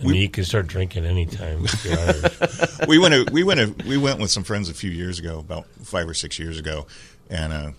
[0.00, 1.64] I mean, you can start drinking anytime.
[1.64, 5.18] if we went to, we went to, we went with some friends a few years
[5.18, 6.86] ago, about five or six years ago,
[7.28, 7.70] and uh,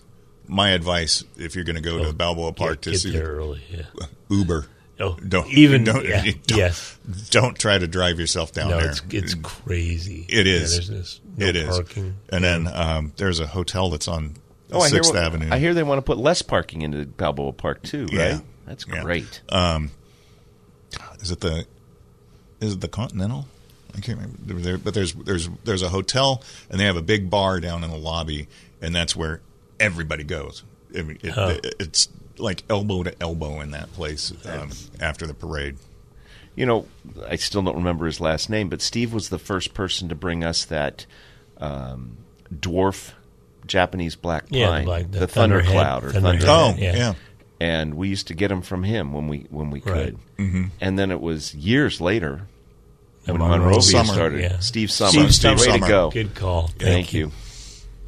[0.46, 3.32] my advice if you're going to go to Balboa Park get, to see get there
[3.32, 3.62] early.
[3.70, 3.82] Yeah.
[4.28, 4.66] Uber.
[5.00, 6.96] Oh, don't even- don't, yeah, don't, yes.
[7.30, 8.90] don't try to drive yourself down no, there.
[8.90, 10.24] it's it's crazy.
[10.28, 10.72] It Yeah, is.
[10.74, 11.68] there's this no it is.
[11.76, 12.16] parking.
[12.28, 14.36] And then um, there's a hotel that's on
[14.70, 15.48] oh, I hear, Sixth Avenue.
[15.50, 18.12] I hear they want to put less parking into Balboa Park too, right?
[18.12, 18.40] Yeah.
[18.66, 19.02] That's Yeah.
[19.02, 19.40] great.
[19.48, 19.90] Um,
[21.20, 21.66] is it the
[22.62, 23.46] is it the Continental?
[23.94, 24.54] I can't remember.
[24.62, 27.90] There, but there's there's there's a hotel and they have a big bar down in
[27.90, 28.48] the lobby,
[28.80, 29.40] and that's where
[29.78, 30.62] everybody goes.
[30.96, 31.58] I mean, it, Oh.
[31.78, 32.08] it's
[32.38, 35.76] like elbow to elbow in that place um, after the parade.
[36.54, 36.86] You know,
[37.28, 40.42] I still don't remember his last name, but Steve was the first person to bring
[40.44, 41.04] us that
[41.58, 42.16] um,
[42.54, 43.12] dwarf
[43.66, 46.78] Japanese black pine, Yeah, the black- the the thunder cloud or thunderhead, thunder.
[46.78, 46.96] Oh, yeah.
[46.96, 47.14] yeah.
[47.60, 50.14] and we used to get them from him when we when we Right.
[50.38, 50.70] could.
[50.80, 52.46] And then it was years later And
[53.24, 53.58] when Monrovia.
[53.58, 54.12] Monrovia Summer.
[54.12, 54.40] started.
[54.42, 54.58] Yeah.
[54.60, 55.78] Steve Summer, Steve- Steve way Summer.
[55.86, 56.10] to go!
[56.10, 56.68] Good call.
[56.78, 57.30] Thank, you.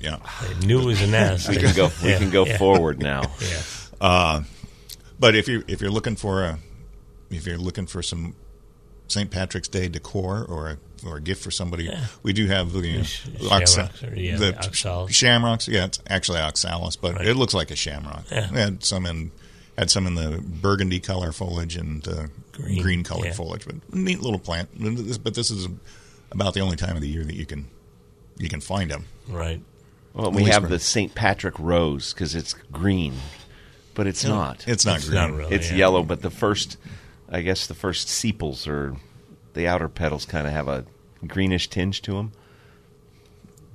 [0.00, 0.18] Yeah.
[0.22, 1.48] I knew it was an ass.
[1.48, 1.90] We can go.
[2.02, 2.58] We Yeah, can go yeah.
[2.58, 3.22] forward now.
[3.40, 3.62] Yeah.
[4.00, 4.42] Uh,
[5.18, 6.58] but if you if you're looking for a
[7.30, 8.34] if you're looking for some
[9.08, 9.30] St.
[9.30, 11.90] Patrick's Day decor or a, or a gift for somebody,
[12.22, 15.14] we do have the, uh, Sh- oxa- shamrocks the oxalis.
[15.14, 15.68] shamrocks.
[15.68, 17.26] Yeah, it's actually oxalis, but Right.
[17.26, 18.24] it looks like a shamrock.
[18.30, 18.50] Yeah.
[18.50, 19.30] We had some in
[19.78, 23.32] had some in the burgundy color foliage and uh, green, Green, colored yeah.
[23.32, 24.68] foliage, but neat little plant.
[25.22, 25.68] But this is
[26.30, 27.66] about the only time of the year that you can
[28.38, 29.04] you can find them.
[29.28, 29.60] Right.
[30.12, 31.14] Well, we have the St.
[31.14, 33.14] Patrick rose because it's green,
[33.94, 34.64] but it's No, not.
[34.68, 35.14] It's not It's green.
[35.20, 35.54] not really.
[35.54, 35.76] It's yeah.
[35.78, 36.76] yellow, but the first,
[37.28, 38.96] I guess, the first sepals or
[39.54, 40.84] the outer petals kind of have a
[41.26, 42.32] greenish tinge to them.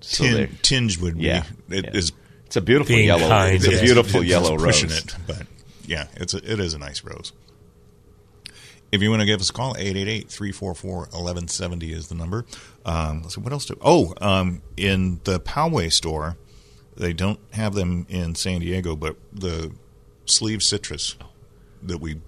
[0.01, 1.43] So Tin, tinge would be Yeah.
[1.69, 1.91] it Yeah.
[1.93, 2.11] is
[2.45, 3.27] it's a beautiful Being yellow.
[3.27, 4.97] kind, it's a beautiful it's yellow pushing rose.
[4.99, 5.43] it, but
[5.85, 7.31] yeah, it's a, it is a nice rose.
[8.91, 12.45] If you want to give us a call, 888-344-1170 is the number.
[12.85, 13.77] Um, let's see, what else do?
[13.81, 16.37] Oh, um, in the Poway store,
[16.97, 19.71] they don't have them in San Diego, but the
[20.25, 21.15] sleeve citrus
[21.83, 22.21] that we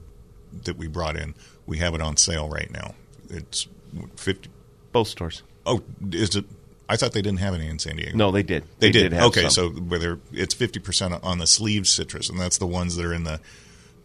[0.63, 1.33] that we brought in,
[1.65, 2.93] we have it on sale right now.
[3.29, 3.67] It's
[4.15, 4.49] fifty.
[4.91, 5.43] Both stores.
[5.65, 5.81] Oh,
[6.11, 6.45] is it?
[6.89, 8.17] I thought they didn't have any in San Diego.
[8.17, 8.63] No, they did.
[8.79, 9.03] They, They did.
[9.03, 9.51] did have okay, some.
[9.51, 13.13] so whether it's fifty percent on the sleeve citrus, and that's the ones that are
[13.13, 13.39] in the,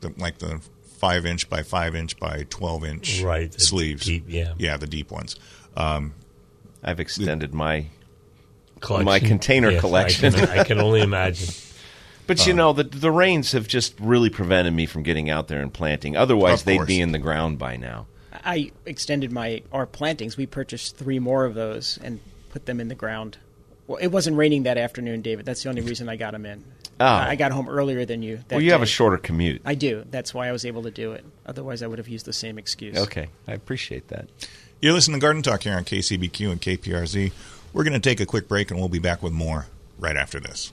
[0.00, 0.61] the like the
[0.97, 4.07] five inch by five inch by twelve inch Right, sleeves.
[4.07, 4.55] deep, yeah.
[4.59, 5.36] yeah, the deep ones.
[5.76, 6.14] Um,
[6.82, 7.86] I've extended my
[8.80, 9.05] Collection.
[9.07, 10.32] my container Yes, I collection.
[10.32, 11.53] can- I can only imagine.
[12.26, 15.61] But you know, the the rains have just really prevented me from getting out there
[15.62, 16.16] and planting.
[16.16, 18.07] Otherwise, they'd be in the ground by now.
[18.44, 20.36] I extended my our plantings.
[20.36, 22.20] We purchased three more of those and
[22.51, 23.38] put them in the ground.
[23.86, 25.47] Well, it wasn't raining that afternoon, David.
[25.47, 26.64] That's the only reason I got them in.
[26.99, 27.05] Oh.
[27.05, 28.36] I got home earlier than you.
[28.49, 29.62] That well, you have a shorter commute.
[29.64, 30.05] I do.
[30.11, 31.24] That's why I was able to do it.
[31.44, 32.97] Otherwise, I would have used the same excuse.
[32.97, 34.28] Okay, I appreciate that.
[34.80, 37.32] You're listening to Garden Talk here on KCBQ and KPRZ.
[37.72, 39.66] We're going to take a quick break and we'll be back with more
[39.99, 40.72] right after this.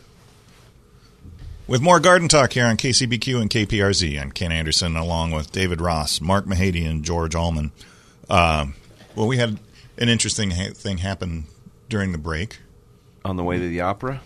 [1.71, 4.21] with more Garden Talk here on KCBQ and KPRZ.
[4.21, 7.71] I'm Ken Andersen along with David Ross, Mark Mahady, and George Allman.
[8.29, 8.67] Uh,
[9.15, 9.57] well, we had
[9.97, 11.45] an interesting ha- thing happen
[11.87, 12.59] during the break.
[13.23, 14.19] On the way to the opera?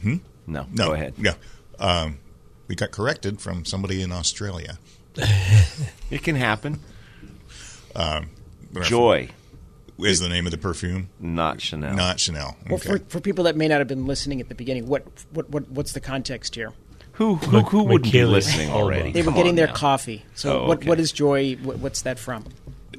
[0.00, 0.16] Hmm?
[0.48, 1.14] No, No, go ahead.
[1.18, 1.34] Yeah.
[1.78, 2.18] Um,
[2.66, 4.78] we got corrected from somebody in Australia.
[6.10, 6.78] It can happen.
[7.96, 8.28] Um,
[8.82, 9.30] Joy,
[9.98, 11.94] is the name of the perfume, not Chanel.
[11.94, 12.56] not Chanel.
[12.68, 15.48] Well, for, for people that may not have been listening at the beginning, what what,
[15.50, 16.72] what what's the context here?
[17.16, 19.12] who who, who wouldn't be listening already?
[19.12, 19.74] They were Come getting their now.
[19.74, 20.24] coffee.
[20.34, 20.88] So Oh, what okay.
[20.88, 21.54] what is joy?
[21.62, 22.46] What, what's that from?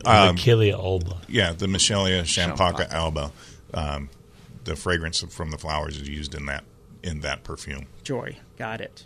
[0.05, 1.17] Um, Michelia Alba.
[1.27, 2.91] Yeah, the Michelia Champaca Champaca.
[2.91, 3.31] Alba.
[3.73, 4.09] Um,
[4.65, 6.63] the fragrance from the flowers is used in that
[7.01, 7.87] in that perfume.
[8.03, 8.37] Joy.
[8.57, 9.05] Got it.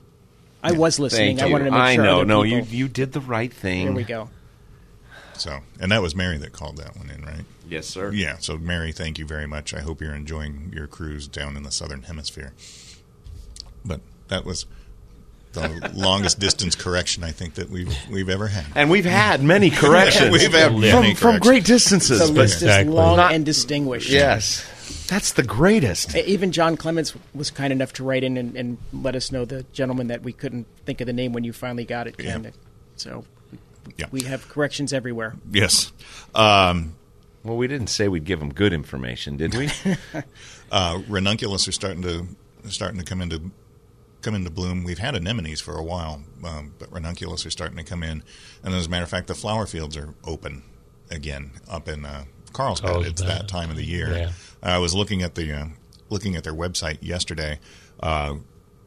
[0.61, 1.37] I was listening.
[1.37, 1.51] Thank I you.
[1.53, 2.03] wanted to make I sure.
[2.03, 2.15] I know.
[2.17, 3.85] other No, people- you you did the right thing.
[3.85, 4.29] There we go.
[5.33, 7.45] So, and that was Mary that called that one in, right?
[7.69, 8.11] Yes, sir.
[8.11, 8.37] Yeah.
[8.39, 9.73] So, Mary, thank you very much.
[9.73, 12.53] I hope you're enjoying your cruise down in the southern hemisphere.
[13.85, 14.65] But that was
[15.53, 18.65] the longest distance correction I think that we've we've ever had.
[18.75, 20.31] And we've had many corrections.
[20.31, 21.39] We've had from, many from corrections.
[21.47, 22.19] great distances.
[22.19, 22.89] The but list Exactly.
[22.89, 24.09] is long Not- and distinguished.
[24.09, 24.65] yes,
[25.07, 26.15] that's the greatest.
[26.15, 29.63] Even John Clements was kind enough to write in and, and let us know the
[29.73, 32.39] gentleman that we couldn't think of the name when you finally got it, Yeah.
[32.97, 33.23] So
[33.97, 34.07] Yeah.
[34.11, 35.35] we have corrections everywhere.
[35.51, 35.91] Yes.
[36.35, 36.93] Um,
[37.47, 39.69] Well, we didn't say we'd give them good information, did we?
[40.71, 42.27] uh, ranunculus are starting to
[42.69, 43.51] starting to come into
[44.21, 44.83] come into bloom.
[44.83, 48.21] We've had anemones for a while, um, but ranunculus are starting to come in.
[48.63, 50.63] And as a matter of fact, the flower fields are open
[51.09, 53.05] again up in uh, Carlsbad.
[53.05, 54.11] It's that time of the year.
[54.11, 54.31] Yeah.
[54.61, 55.65] I was looking at the uh,
[56.09, 57.61] looking at their website yesterday.
[58.01, 58.35] Uh,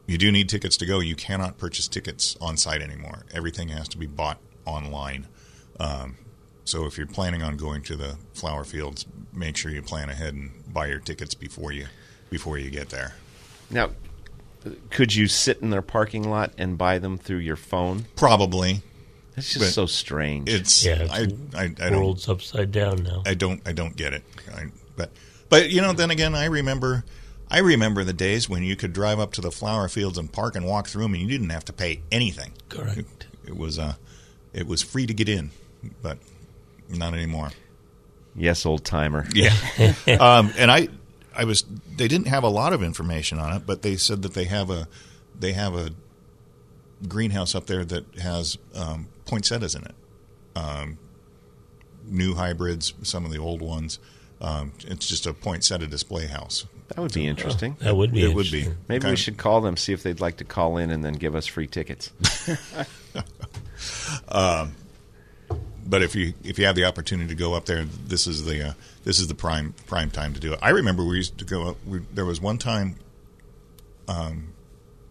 [0.07, 1.01] you do need tickets to go.
[1.01, 3.25] You cannot purchase tickets on site anymore.
[3.33, 5.29] Everything has to be bought online.
[5.79, 6.19] Um,
[6.71, 10.35] so if you're planning on going to the flower fields, make sure you plan ahead
[10.35, 11.87] and buy your tickets before you
[12.31, 13.15] before you get there.
[13.71, 13.91] now,
[14.91, 18.05] could you sit in their parking lot and buy them through your phone?
[18.15, 18.83] Probably
[19.35, 20.49] That's just But so strange.
[20.49, 23.23] it's Yeah, it's I, I, I don't World's upside down now.
[23.27, 24.23] I don't I don't get it.
[24.55, 24.67] I,
[24.97, 25.11] but
[25.49, 27.05] but you know then again I remember
[27.51, 30.55] I remember the days when you could drive up to the flower fields and park
[30.55, 32.53] and walk through them and you didn't have to pay anything.
[32.69, 32.99] Correct.
[32.99, 33.95] It, it was uh
[34.53, 35.51] it was free to get in,
[36.01, 36.19] but
[36.91, 37.51] not anymore.
[38.37, 39.27] yes, old timer.
[39.35, 39.55] Yeah.
[40.21, 40.89] um, and I,
[41.37, 41.65] I was.
[41.97, 44.71] They didn't have a lot of information on it, but they said that they have
[44.71, 44.89] a,
[45.39, 45.91] they have a
[47.09, 49.95] greenhouse up there that has um, poinsettias in it.
[50.57, 50.99] Um,
[52.05, 53.99] new hybrids, some of the old ones.
[54.41, 56.67] Um, it's just a poinsettia display house.
[56.89, 57.77] That would be interesting.
[57.81, 58.59] That would be It would be.
[58.61, 58.85] interesting.
[58.89, 61.05] Maybe Kind we of- should call them, see if they'd like to call in and
[61.05, 62.11] then give us free tickets.
[65.91, 68.69] but if you if you have the opportunity to go up there, this is the
[68.69, 68.73] uh,
[69.03, 70.59] this is the prime prime time to do it.
[70.63, 71.71] I remember we used to go.
[71.71, 72.97] Up, we, there was one time,
[74.07, 74.53] um,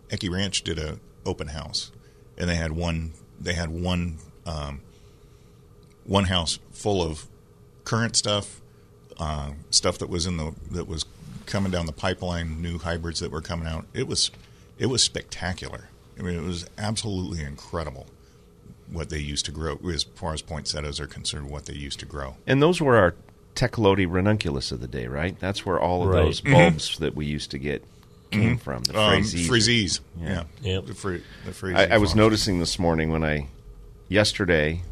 [0.07, 1.91] Ecke Ranch did a open house,
[2.37, 4.79] and they had one they had one um,
[6.05, 7.27] one house full of
[7.83, 8.61] current stuff,
[9.19, 11.05] uh, stuff that was in the that was
[11.45, 13.85] coming down the pipeline, new hybrids that were coming out.
[13.93, 14.31] It was
[14.77, 15.89] it was spectacular.
[16.17, 18.07] I mean, it was absolutely incredible
[18.91, 21.49] what they used to grow as far as poinsettias are concerned.
[21.49, 22.35] What they used to grow.
[22.47, 23.15] And those were our
[23.55, 25.37] Tecolote ranunculus of the day, right?
[25.39, 26.23] That's where all of Right.
[26.25, 27.83] those bulbs that we used to get
[28.31, 28.83] came from.
[28.83, 29.49] The Um, Frazies.
[29.49, 29.99] Friesies.
[30.21, 30.43] Yeah.
[30.61, 30.85] Yep.
[30.85, 33.47] The, fri- the Friesies I, I was noticing this morning when I,
[34.07, 34.83] yesterday,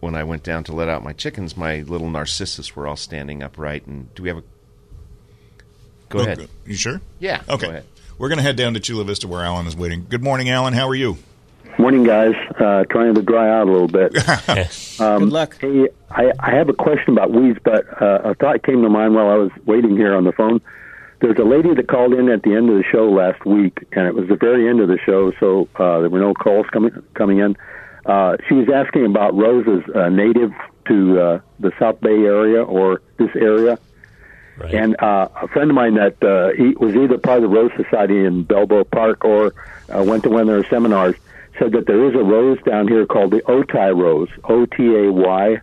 [0.00, 3.42] when I went down to let out my chickens, my little narcissus were all standing
[3.42, 3.86] upright.
[3.86, 4.42] And do we have a?
[6.10, 6.48] Go Oh, ahead.
[6.66, 7.00] You sure?
[7.18, 7.42] Yeah.
[7.48, 7.66] Okay.
[7.66, 7.84] Go ahead.
[8.18, 10.06] We're going to head down to Chula Vista where Alan is waiting.
[10.08, 10.72] Good morning, Alan.
[10.74, 11.16] How are you?
[11.78, 12.34] Morning, guys.
[12.58, 14.16] Uh, trying to dry out a little bit.
[15.00, 15.56] Um, Good luck.
[15.60, 19.16] Hey, I, I have a question about weeds, but uh, a thought came to mind
[19.16, 20.60] while I was waiting here on the phone.
[21.20, 24.06] There's a lady that called in at the end of the show last week, and
[24.06, 26.92] it was the very end of the show, so uh, there were no calls coming
[27.14, 27.56] coming in.
[28.06, 30.52] Uh, she was asking about roses uh, native
[30.86, 33.76] to uh, the South Bay area or this area.
[34.62, 37.72] And uh, a friend of mine that uh, he was either part of the Rose
[37.76, 39.52] Society in Balboa Park or
[39.88, 41.16] uh, went to one of their seminars
[41.58, 45.10] said that there is a rose down here called the Otay rose, O T A
[45.12, 45.60] Y,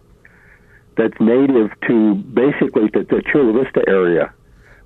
[0.98, 4.34] that's native to basically the, the Chula Vista area,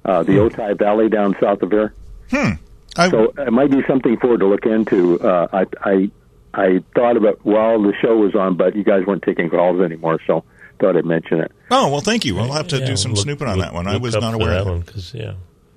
[0.05, 1.93] uh, the Otay Valley down south of here.
[2.29, 2.51] Hmm.
[2.95, 5.19] so it might be something for her to look into.
[5.19, 6.11] Uh, I, I
[6.53, 10.19] I thought about while the show was on, but you guys weren't taking calls anymore,
[10.25, 10.43] so
[10.79, 11.51] thought I'd mention it.
[11.69, 12.33] Oh well, thank you.
[12.35, 13.87] We'll have to Yeah, do some look- snooping on look- that one.
[13.87, 14.85] I was not for aware that of one it.
[14.85, 15.33] because yeah.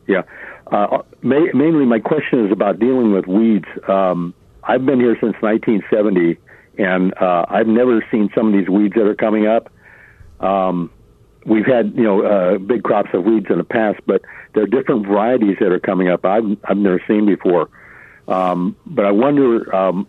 [0.06, 0.22] Yeah.
[0.70, 3.66] Uh, ma- mainly, my question is about dealing with weeds.
[3.88, 4.34] Um,
[4.68, 6.38] I've been here since 1970,
[6.76, 9.72] and uh, I've never seen some of these weeds that are coming up.
[10.40, 10.90] Um,
[11.46, 14.20] we've had, you know, uh, big crops of weeds in the past, but
[14.54, 16.24] there are different varieties that are coming up.
[16.26, 17.70] I've I've never seen before.
[18.28, 19.74] Um, but I wonder.
[19.74, 20.06] Um,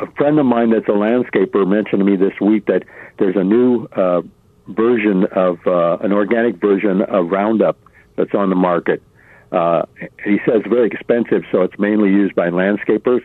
[0.00, 2.84] a friend of mine that's a landscaper mentioned to me this week that
[3.18, 4.22] there's a new uh,
[4.68, 7.76] version of uh, an organic version of Roundup
[8.16, 9.02] that's on the market.
[9.52, 9.82] Uh,
[10.24, 13.20] he says very expensive, so it's mainly used by landscapers.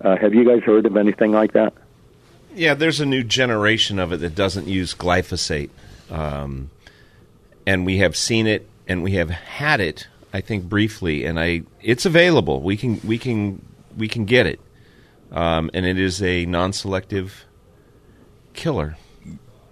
[0.00, 1.72] Uh, have you guys heard of anything like that?
[2.54, 5.70] Yeah, there's a new generation of it that doesn't use glyphosate,
[6.10, 6.70] um,
[7.66, 10.06] and we have seen it and we have had it.
[10.32, 12.60] I think briefly, and I it's available.
[12.60, 13.62] We can we can
[13.96, 14.60] we can get it,
[15.32, 17.44] um, and it is a non-selective
[18.52, 18.96] killer.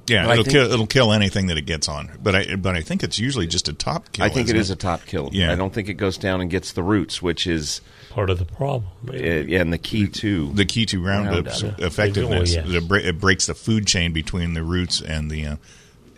[0.07, 0.73] Yeah, I it'll think- kill.
[0.73, 2.11] It'll kill anything that it gets on.
[2.23, 4.25] But I but I think it's usually just a top kill.
[4.25, 5.31] I think it isn't is a top kill.
[5.33, 5.53] Yeah.
[5.53, 7.81] I don't think it goes down and gets the roots, which is
[8.15, 8.91] part of the problem.
[9.09, 11.81] Uh, yeah, and the key to the key to Roundup's Roundup.
[11.81, 12.57] effectiveness.
[12.57, 13.05] Oh, yes.
[13.05, 15.57] it, breaks the food chain between the roots and the uh,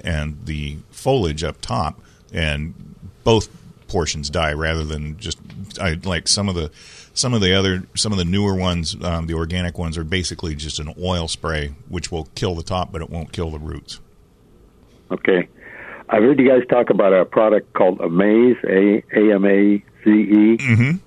[0.05, 2.01] and the foliage up top,
[2.33, 2.75] and
[3.25, 3.49] both
[3.89, 5.39] portions die rather than just
[5.81, 6.71] I like some of the
[7.15, 10.55] some of the other some of the newer ones, um, the organic ones, are basically
[10.55, 14.01] just an oil spray which will kill the top, but it won't kill the roots.
[15.11, 15.49] Okay.
[16.09, 20.11] I've heard you guys talk about a product called Amaze, A A M A Z
[20.11, 21.01] E.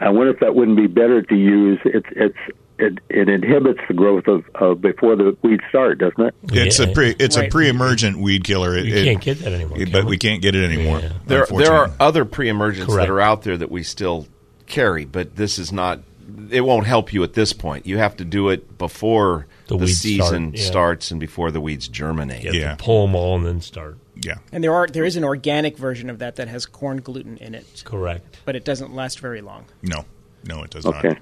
[0.00, 1.78] I wonder if that wouldn't be better to use.
[1.84, 2.36] It's it's
[2.76, 6.34] it, it inhibits the growth of, of before the weeds start, doesn't it?
[6.52, 7.50] It's a pre it's a Right.
[7.50, 8.76] pre-emergent weed killer.
[8.76, 10.10] It, You can't get that anymore, it- but we?
[10.10, 11.00] we can't get it anymore.
[11.26, 13.06] There, there are other pre-emergents Correct.
[13.08, 14.26] that are out there that we still
[14.66, 16.00] carry, but this is not.
[16.50, 17.86] It won't help you at this point.
[17.86, 20.64] You have to do it before The the, season start, yeah.
[20.64, 22.42] starts and before the weeds germinate.
[22.42, 23.98] You have to pull them all and then start.
[24.16, 24.36] Yeah.
[24.52, 27.54] And there are there is an organic version of that that has corn gluten in
[27.54, 28.38] it, Correct.
[28.44, 29.64] but it doesn't last very long.
[29.82, 30.04] No,
[30.44, 31.04] no, it does not.
[31.04, 31.18] Okay.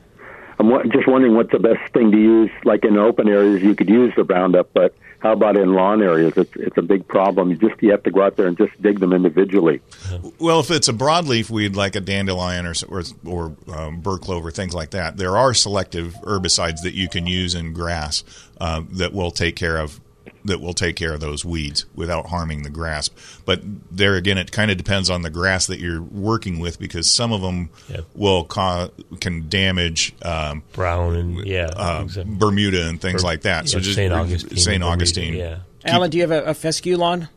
[0.59, 2.51] I'm wa- just wondering what's the best thing to use.
[2.64, 6.34] Like in open areas, you could use the Roundup, but how about in lawn areas?
[6.36, 7.51] It's it's a big problem.
[7.51, 9.80] You just you have to go out there and just dig them individually.
[10.38, 14.51] Well, if it's a broadleaf weed like a dandelion or or, or um, burr clover,
[14.51, 18.24] things like that, there are selective herbicides that you can use in grass
[18.61, 20.01] uh, that will take care of
[20.45, 23.09] that will take care of those weeds without harming the grass.
[23.45, 23.61] But
[23.91, 27.33] there again, it kind of depends on the grass that you're working with because some
[27.33, 27.70] of them
[28.14, 28.89] will ca-
[29.20, 33.68] can damage um, brown and yeah, uh, Bermuda and things Or- like that.
[33.68, 35.59] so just Saint Augustine Saint and Bermuda, Augustine, yeah.
[35.85, 37.29] Alan, do you have a, a fescue lawn?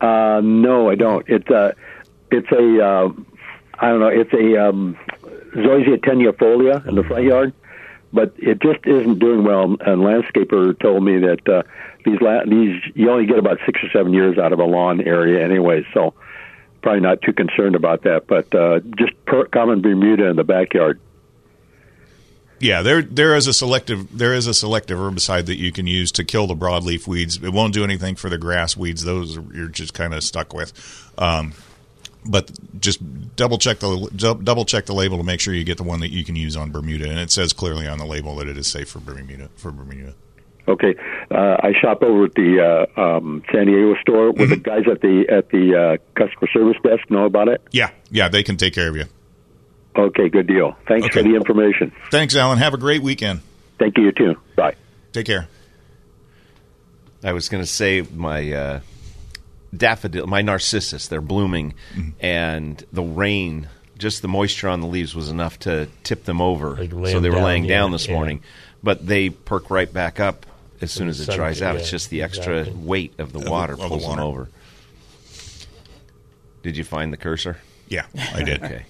[0.00, 1.24] Uh, no, I don't.
[1.28, 1.74] It's a
[2.30, 3.08] it's a uh,
[3.78, 4.08] I don't know.
[4.08, 4.96] It's a um,
[5.54, 7.52] Zoysia tenuifolia in the front yard,
[8.12, 9.64] but it just isn't doing well.
[9.64, 11.62] And landscaper told me that uh,
[12.04, 15.00] these la- these you only get about six or seven years out of a lawn
[15.00, 16.14] area anyway, so
[16.82, 18.26] probably not too concerned about that.
[18.26, 21.00] But uh, just per- common Bermuda in the backyard.
[22.58, 26.10] Yeah, there there is a selective there is a selective herbicide that you can use
[26.12, 27.42] to kill the broadleaf weeds.
[27.42, 31.12] It won't do anything for the grass weeds; those you're just kind of stuck with.
[31.18, 31.52] Um,
[32.28, 32.50] but
[32.80, 33.00] just
[33.36, 36.10] double check the double check the label to make sure you get the one that
[36.10, 38.66] you can use on Bermuda, and it says clearly on the label that it is
[38.66, 40.14] safe for Bermuda for Bermuda.
[40.68, 40.96] Okay,
[41.30, 44.32] uh, I shop over at the uh, um, San Diego store.
[44.32, 47.62] With the guys at the at the uh, customer service desk know about it?
[47.70, 49.04] Yeah, yeah, they can take care of you.
[49.96, 50.76] Okay, good deal.
[50.88, 51.92] Thanks for the information.
[52.10, 52.58] Thanks, Alan.
[52.58, 53.40] Have a great weekend.
[53.78, 54.34] Thank you, you too.
[54.56, 54.74] Bye.
[55.12, 55.48] Take care.
[57.22, 58.80] I was going to say my uh,
[59.76, 62.10] daffodil, my narcissus, they're blooming, Mm-hmm.
[62.20, 63.68] and the rain,
[63.98, 66.74] just the moisture on the leaves was enough to tip them over.
[66.76, 68.14] lay so they were down, laying yeah, down this yeah.
[68.14, 68.42] morning,
[68.82, 70.44] but they perk right back up
[70.80, 71.74] as soon as it sun- dries out.
[71.74, 72.82] yeah, it's just the extra exactly.
[72.82, 74.16] weight of the Of the- water of the pulls water.
[74.16, 74.48] them over.
[76.62, 77.58] Did you find the cursor?
[77.88, 78.62] Yeah, I did.
[78.62, 78.86] okay.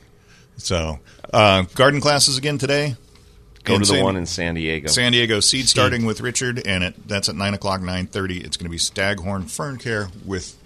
[0.56, 1.00] So,
[1.32, 2.96] uh, garden classes again today.
[3.64, 4.88] Go in to the San- one in San Diego.
[4.88, 8.38] San Diego seed starting with Richard, and it, that's at nine o'clock, nine thirty.
[8.38, 10.56] It's going to be Staghorn Fern Care with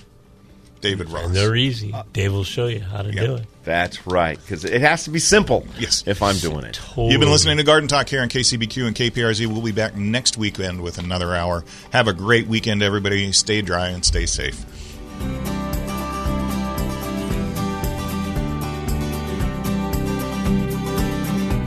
[0.81, 1.27] David Ross.
[1.27, 1.93] And they're easy.
[1.93, 3.47] Uh, Dave will show you how to do it.
[3.65, 5.67] That's right, because it has to be simple.
[5.79, 6.03] Yes.
[6.07, 6.81] If I'm doing it.
[6.97, 9.47] You've been listening to Garden Talk here on KCBQ and KPRZ.
[9.47, 11.65] We'll be back next weekend with another hour.
[11.93, 13.31] Have a great weekend, everybody.
[13.33, 14.65] Stay dry and stay safe.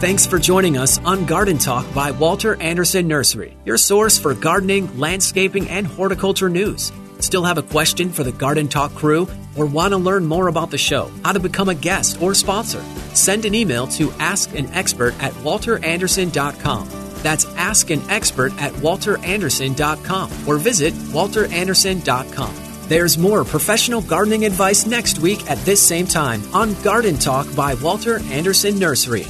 [0.04, 5.00] Thanks for joining us on Garden Talk by Walter Andersen Nursery, your source for gardening,
[5.00, 6.92] landscaping, and horticulture news.
[7.24, 10.72] Still have a question for the Garden Talk crew or want to learn more about
[10.72, 12.84] the show, how to become a guest or sponsor?
[13.16, 16.90] Send an email to askanexpert at walterandersen.com.
[17.24, 22.56] That's askanexpert at walterandersen.com or visit walterandersen.com.
[22.90, 27.76] There's more professional gardening advice next week at this same time on Garden Talk by
[27.76, 29.26] Walter Andersen Nursery.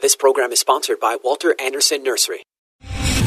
[0.00, 2.44] This program is sponsored by Walter Andersen Nursery.